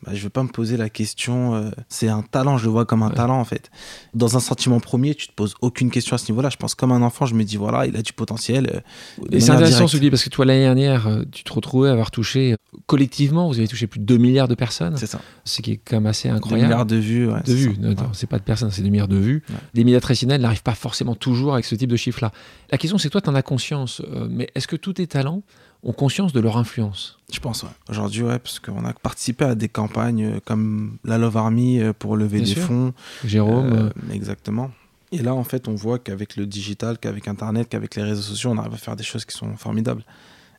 [0.05, 1.55] Bah, je veux pas me poser la question.
[1.55, 3.15] euh, c'est un talent, je le vois comme un Ouais.
[3.15, 3.71] talent en fait.
[4.15, 6.51] Dans un sentiment premier, tu te poses aucune question à ce niveau-là.
[6.51, 8.71] Je pense comme un enfant, je me dis voilà, il a du potentiel.
[8.75, 11.45] euh, Et c'est intéressant ce que tu dis, parce que toi, l'année dernière, euh, tu
[11.45, 14.55] te retrouvais à avoir touché, euh, collectivement, vous avez touché plus de 2 milliards de
[14.55, 15.21] personnes, C'est ça.
[15.45, 16.69] ce qui est quand même assez incroyable.
[16.69, 17.29] milliards de vues.
[17.31, 17.77] ouais, de vues.
[17.83, 17.95] Ouais.
[18.13, 19.43] c'est pas de personnes, c'est des milliards de vues.
[19.75, 22.31] Les médias traditionnels n'arrivent pas forcément toujours avec ce type de chiffres-là.
[22.71, 25.07] La question, c'est que toi, tu en as conscience, euh, mais est-ce que tous tes
[25.07, 25.43] talents
[25.85, 27.69] ont conscience de leur influence Je pense, ouais.
[27.89, 31.93] Aujourd'hui, ouais, parce qu'on a participé à des campagnes euh, comme la Love Army euh,
[31.93, 32.63] pour lever Bien des sûr.
[32.63, 32.95] fonds.
[33.25, 34.71] Jérôme, euh, exactement.
[35.13, 38.51] Et là, en fait, on voit qu'avec le digital, qu'avec Internet, qu'avec les réseaux sociaux,
[38.51, 40.05] on arrive à faire des choses qui sont formidables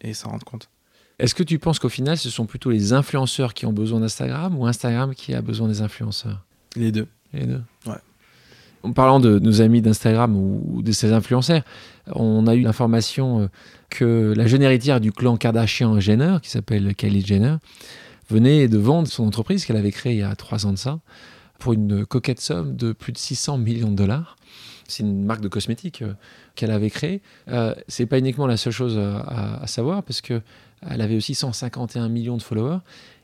[0.01, 0.69] et s'en rendre compte.
[1.19, 4.57] Est-ce que tu penses qu'au final, ce sont plutôt les influenceurs qui ont besoin d'Instagram
[4.57, 6.43] ou Instagram qui a besoin des influenceurs?
[6.75, 7.07] Les deux.
[7.33, 7.95] Les deux Ouais.
[8.85, 11.63] En parlant de nos amis d'Instagram ou de ces influenceurs,
[12.13, 13.47] on a eu l'information euh,
[13.89, 17.55] que la jeune héritière du clan Kardashian-Jenner, qui s'appelle Kylie Jenner,
[18.29, 20.99] venait de vendre son entreprise qu'elle avait créée il y a trois ans de ça
[21.57, 24.35] pour une coquette somme de plus de 600 millions de dollars.
[24.87, 26.13] C'est une marque de cosmétiques euh,
[26.53, 27.23] qu'elle avait créée.
[27.47, 30.43] Euh, c'est pas uniquement la seule chose à, savoir parce que
[30.87, 32.81] elle avait aussi 151 millions de followers.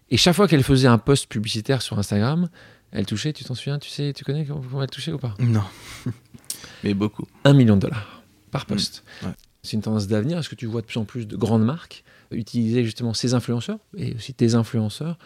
[0.10, 2.50] Et chaque fois qu'elle faisait un post publicitaire sur Instagram,
[2.92, 5.36] elle touchait, tu t'en souviens, tu sais, tu connais comment elle touchait ou pas?
[5.40, 5.64] Non.
[6.84, 7.26] Mais beaucoup.
[7.44, 9.04] Un million de dollars par poste.
[9.22, 9.34] Mmh, ouais.
[9.64, 10.40] C'est une tendance d'avenir.
[10.40, 13.80] Est-ce que tu vois de plus en plus de grandes marques utiliser justement ces influenceurs
[13.98, 15.18] et aussi tes influenceurs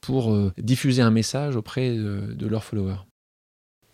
[0.00, 3.00] pour euh, diffuser un message auprès de, de leurs followers?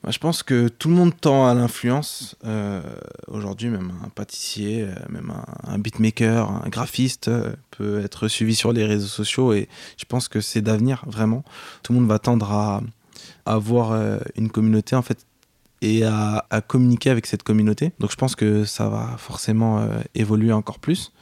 [0.03, 2.37] Bah, Je pense que tout le monde tend à l'influence.
[2.45, 2.83] Euh,
[3.29, 7.31] Aujourd'hui, même un pâtissier, euh, même un, un beatmaker, un graphiste
[7.71, 11.45] peut être suivi sur les réseaux sociaux et je pense que c'est d'avenir, vraiment.
[11.83, 12.83] Tout le monde va tendre à
[13.45, 15.27] avoir euh, une communauté en fait
[15.83, 17.93] et à, à communiquer avec cette communauté.
[18.01, 21.13] Donc je pense que ça va forcément euh, évoluer encore plus.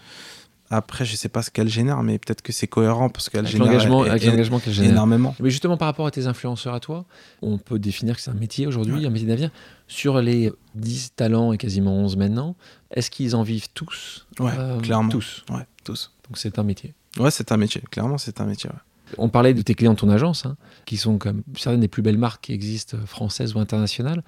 [0.70, 3.66] Après, je sais pas ce qu'elle génère, mais peut-être que c'est cohérent parce qu'elle génère
[3.66, 4.92] l'engagement l'engagement qu'elle génère.
[4.92, 5.36] énormément.
[5.38, 7.04] Mais justement, par rapport à tes influenceurs à toi,
[7.42, 9.50] on peut définir que c'est un métier aujourd'hui, un métier d'avenir.
[9.88, 12.56] Sur les 10 talents et quasiment 11 maintenant,
[12.90, 14.26] est-ce qu'ils en vivent tous?
[14.40, 15.10] Ouais, Euh, clairement.
[15.10, 15.44] Tous.
[15.50, 16.10] Ouais, tous.
[16.28, 16.94] Donc c'est un métier.
[17.18, 17.82] Ouais, c'est un métier.
[17.90, 18.70] Clairement, c'est un métier.
[18.70, 18.76] ouais.
[19.18, 22.02] On parlait de tes clients de ton agence, hein, qui sont comme certaines des plus
[22.02, 24.22] belles marques qui existent, euh, françaises ou internationales.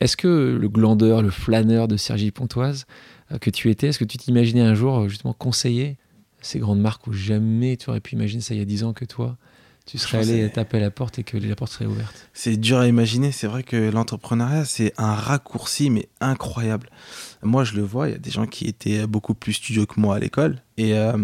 [0.00, 2.86] Est-ce que le glandeur, le flâneur de Sergi Pontoise
[3.32, 5.96] euh, que tu étais, est-ce que tu t'imaginais un jour euh, justement conseiller
[6.40, 8.92] ces grandes marques où jamais tu aurais pu imaginer ça il y a 10 ans
[8.92, 9.36] que toi,
[9.86, 12.78] tu serais allé taper à la porte et que la porte serait ouverte C'est dur
[12.78, 13.32] à imaginer.
[13.32, 16.90] C'est vrai que l'entrepreneuriat, c'est un raccourci, mais incroyable.
[17.42, 19.98] Moi, je le vois, il y a des gens qui étaient beaucoup plus studieux que
[19.98, 20.62] moi à l'école.
[20.76, 21.16] Et euh,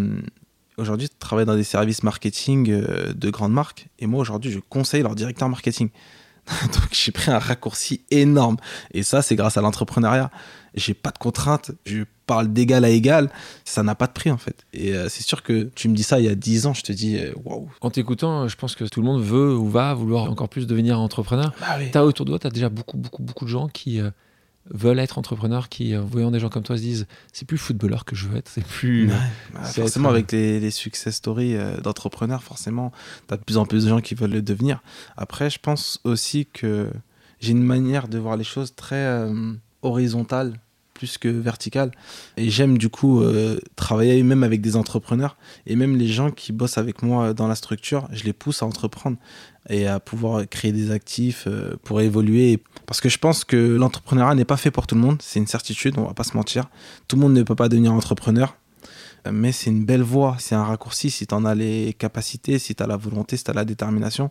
[0.78, 3.88] aujourd'hui, je travaille dans des services marketing euh, de grandes marques.
[3.98, 5.90] Et moi, aujourd'hui, je conseille leur directeur marketing.
[6.62, 8.56] Donc, j'ai pris un raccourci énorme.
[8.92, 10.30] Et ça, c'est grâce à l'entrepreneuriat.
[10.74, 11.70] J'ai pas de contraintes.
[11.86, 13.30] Je parle d'égal à égal.
[13.64, 14.66] Ça n'a pas de prix, en fait.
[14.72, 16.82] Et euh, c'est sûr que tu me dis ça il y a 10 ans, je
[16.82, 17.70] te dis, euh, waouh.
[17.80, 20.98] En t'écoutant, je pense que tout le monde veut ou va vouloir encore plus devenir
[21.00, 21.52] entrepreneur.
[21.60, 21.90] Bah oui.
[21.90, 24.10] Tu as autour de toi, tu as déjà beaucoup, beaucoup, beaucoup de gens qui euh,
[24.70, 28.04] veulent être entrepreneurs, qui, euh, voyant des gens comme toi, se disent c'est plus footballeur
[28.04, 29.08] que je veux être, c'est plus.
[29.08, 29.14] Ouais,
[29.52, 32.92] bah, forcément, être- avec les, les success stories euh, d'entrepreneurs, forcément,
[33.28, 34.82] tu as de plus en plus de gens qui veulent le devenir.
[35.16, 36.90] Après, je pense aussi que
[37.40, 40.58] j'ai une manière de voir les choses très euh, horizontale,
[40.94, 41.90] plus que verticale.
[42.36, 45.36] Et j'aime du coup euh, travailler même avec des entrepreneurs.
[45.66, 48.66] Et même les gens qui bossent avec moi dans la structure, je les pousse à
[48.66, 49.16] entreprendre
[49.68, 52.62] et à pouvoir créer des actifs euh, pour évoluer.
[52.86, 55.46] Parce que je pense que l'entrepreneuriat n'est pas fait pour tout le monde, c'est une
[55.46, 56.66] certitude, on va pas se mentir.
[57.08, 58.56] Tout le monde ne peut pas devenir entrepreneur.
[59.26, 61.10] Euh, Mais c'est une belle voie, c'est un raccourci.
[61.10, 63.64] Si tu en as les capacités, si tu as la volonté, si tu as la
[63.64, 64.30] détermination,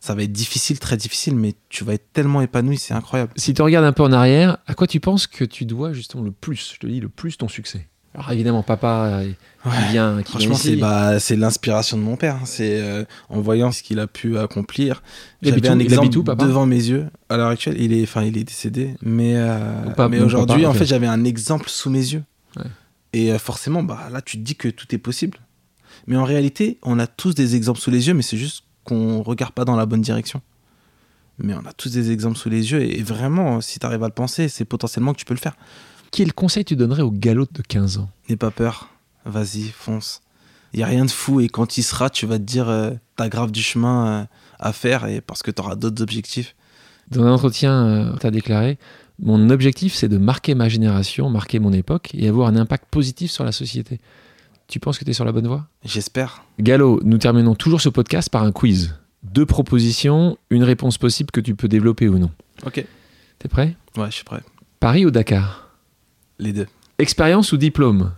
[0.00, 3.32] ça va être difficile, très difficile, mais tu vas être tellement épanoui, c'est incroyable.
[3.36, 6.24] Si tu regardes un peu en arrière, à quoi tu penses que tu dois justement
[6.24, 7.88] le plus, je te dis le plus ton succès?
[8.14, 9.88] Alors évidemment, papa euh, qui Ouais.
[9.90, 12.34] vient, qui Franchement, c'est bah, c'est l'inspiration de mon père.
[12.36, 12.44] hein.
[12.44, 15.02] C'est euh, en voyant ce qu'il a pu accomplir.
[15.40, 17.06] Il J'avais un Il exemple devant mes yeux.
[17.28, 18.96] À l'heure actuelle, il est, enfin, il est décédé.
[19.02, 19.58] Mais, euh,
[19.96, 22.24] pas- mais aujourd'hui, en fait, j'avais un exemple sous mes yeux.
[22.56, 22.64] Ouais.
[23.14, 25.38] Et euh, forcément, bah, là, tu te dis que tout est possible.
[26.08, 29.22] Mais en réalité, on a tous des exemples sous les yeux, mais c'est juste qu'on
[29.22, 30.42] regarde pas dans la bonne direction.
[31.38, 32.82] Mais on a tous des exemples sous les yeux.
[32.82, 35.54] Et vraiment, si tu arrives à le penser, c'est potentiellement que tu peux le faire.
[36.12, 38.10] Quel conseil tu donnerais au galop de 15 ans?
[38.28, 38.90] N'aie pas peur,
[39.24, 40.20] vas-y, fonce.
[40.74, 42.90] Il n'y a rien de fou et quand il sera, tu vas te dire, euh,
[43.16, 44.24] t'as grave du chemin euh,
[44.60, 46.54] à faire et parce que tu auras d'autres objectifs.
[47.10, 48.78] Dans un entretien, tu as déclaré
[49.20, 53.30] Mon objectif, c'est de marquer ma génération, marquer mon époque et avoir un impact positif
[53.30, 53.98] sur la société.
[54.68, 55.66] Tu penses que tu es sur la bonne voie?
[55.82, 56.44] J'espère.
[56.58, 58.96] Gallo, nous terminons toujours ce podcast par un quiz.
[59.22, 62.30] Deux propositions, une réponse possible que tu peux développer ou non.
[62.66, 62.84] Ok.
[63.38, 63.76] T'es prêt?
[63.96, 64.42] Ouais, je suis prêt.
[64.78, 65.71] Paris ou Dakar?
[66.42, 66.66] Les deux.
[66.98, 68.12] Expérience ou diplôme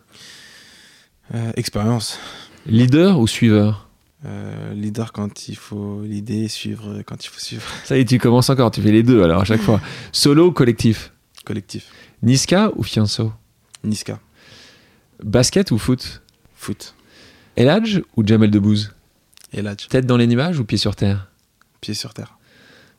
[1.34, 2.18] Euh, expérience.
[2.66, 3.88] Leader ou suiveur
[4.24, 7.62] Euh, leader quand il faut l'idée, suivre quand il faut suivre.
[7.84, 9.78] Ça y est, tu commences encore, tu fais les deux alors à chaque fois.
[10.12, 11.12] Solo ou collectif
[11.44, 11.88] Collectif.
[12.22, 13.32] Niska ou Fianso
[13.84, 14.18] Niska.
[15.22, 16.22] Basket ou foot
[16.56, 16.94] Foot.
[17.56, 18.94] Eladj ou Jamel Debbouze
[19.52, 19.88] Et Ladj.
[19.88, 21.30] Tête dans les nuages ou pied sur terre
[21.82, 22.38] Pied sur terre.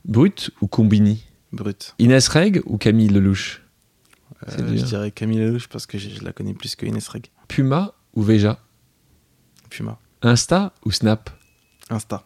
[0.06, 1.96] Brut ou Combini Brut.
[1.98, 3.65] Inès Reg ou Camille Lelouch Euh.
[4.48, 7.28] Je dirais Camille Lelouch parce que je, je la connais plus que Ines Reg.
[7.48, 8.60] Puma ou Veja?
[9.70, 10.00] Puma.
[10.22, 11.30] Insta ou Snap?
[11.90, 12.24] Insta.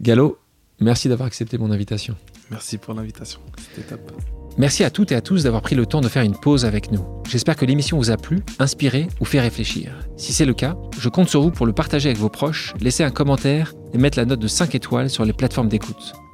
[0.00, 0.38] Gallo,
[0.80, 2.16] merci d'avoir accepté mon invitation.
[2.50, 3.40] Merci pour l'invitation.
[3.58, 4.12] C'était top.
[4.58, 6.90] Merci à toutes et à tous d'avoir pris le temps de faire une pause avec
[6.90, 7.04] nous.
[7.28, 9.92] J'espère que l'émission vous a plu, inspiré ou fait réfléchir.
[10.16, 13.04] Si c'est le cas, je compte sur vous pour le partager avec vos proches, laisser
[13.04, 16.14] un commentaire et mettre la note de 5 étoiles sur les plateformes d'écoute.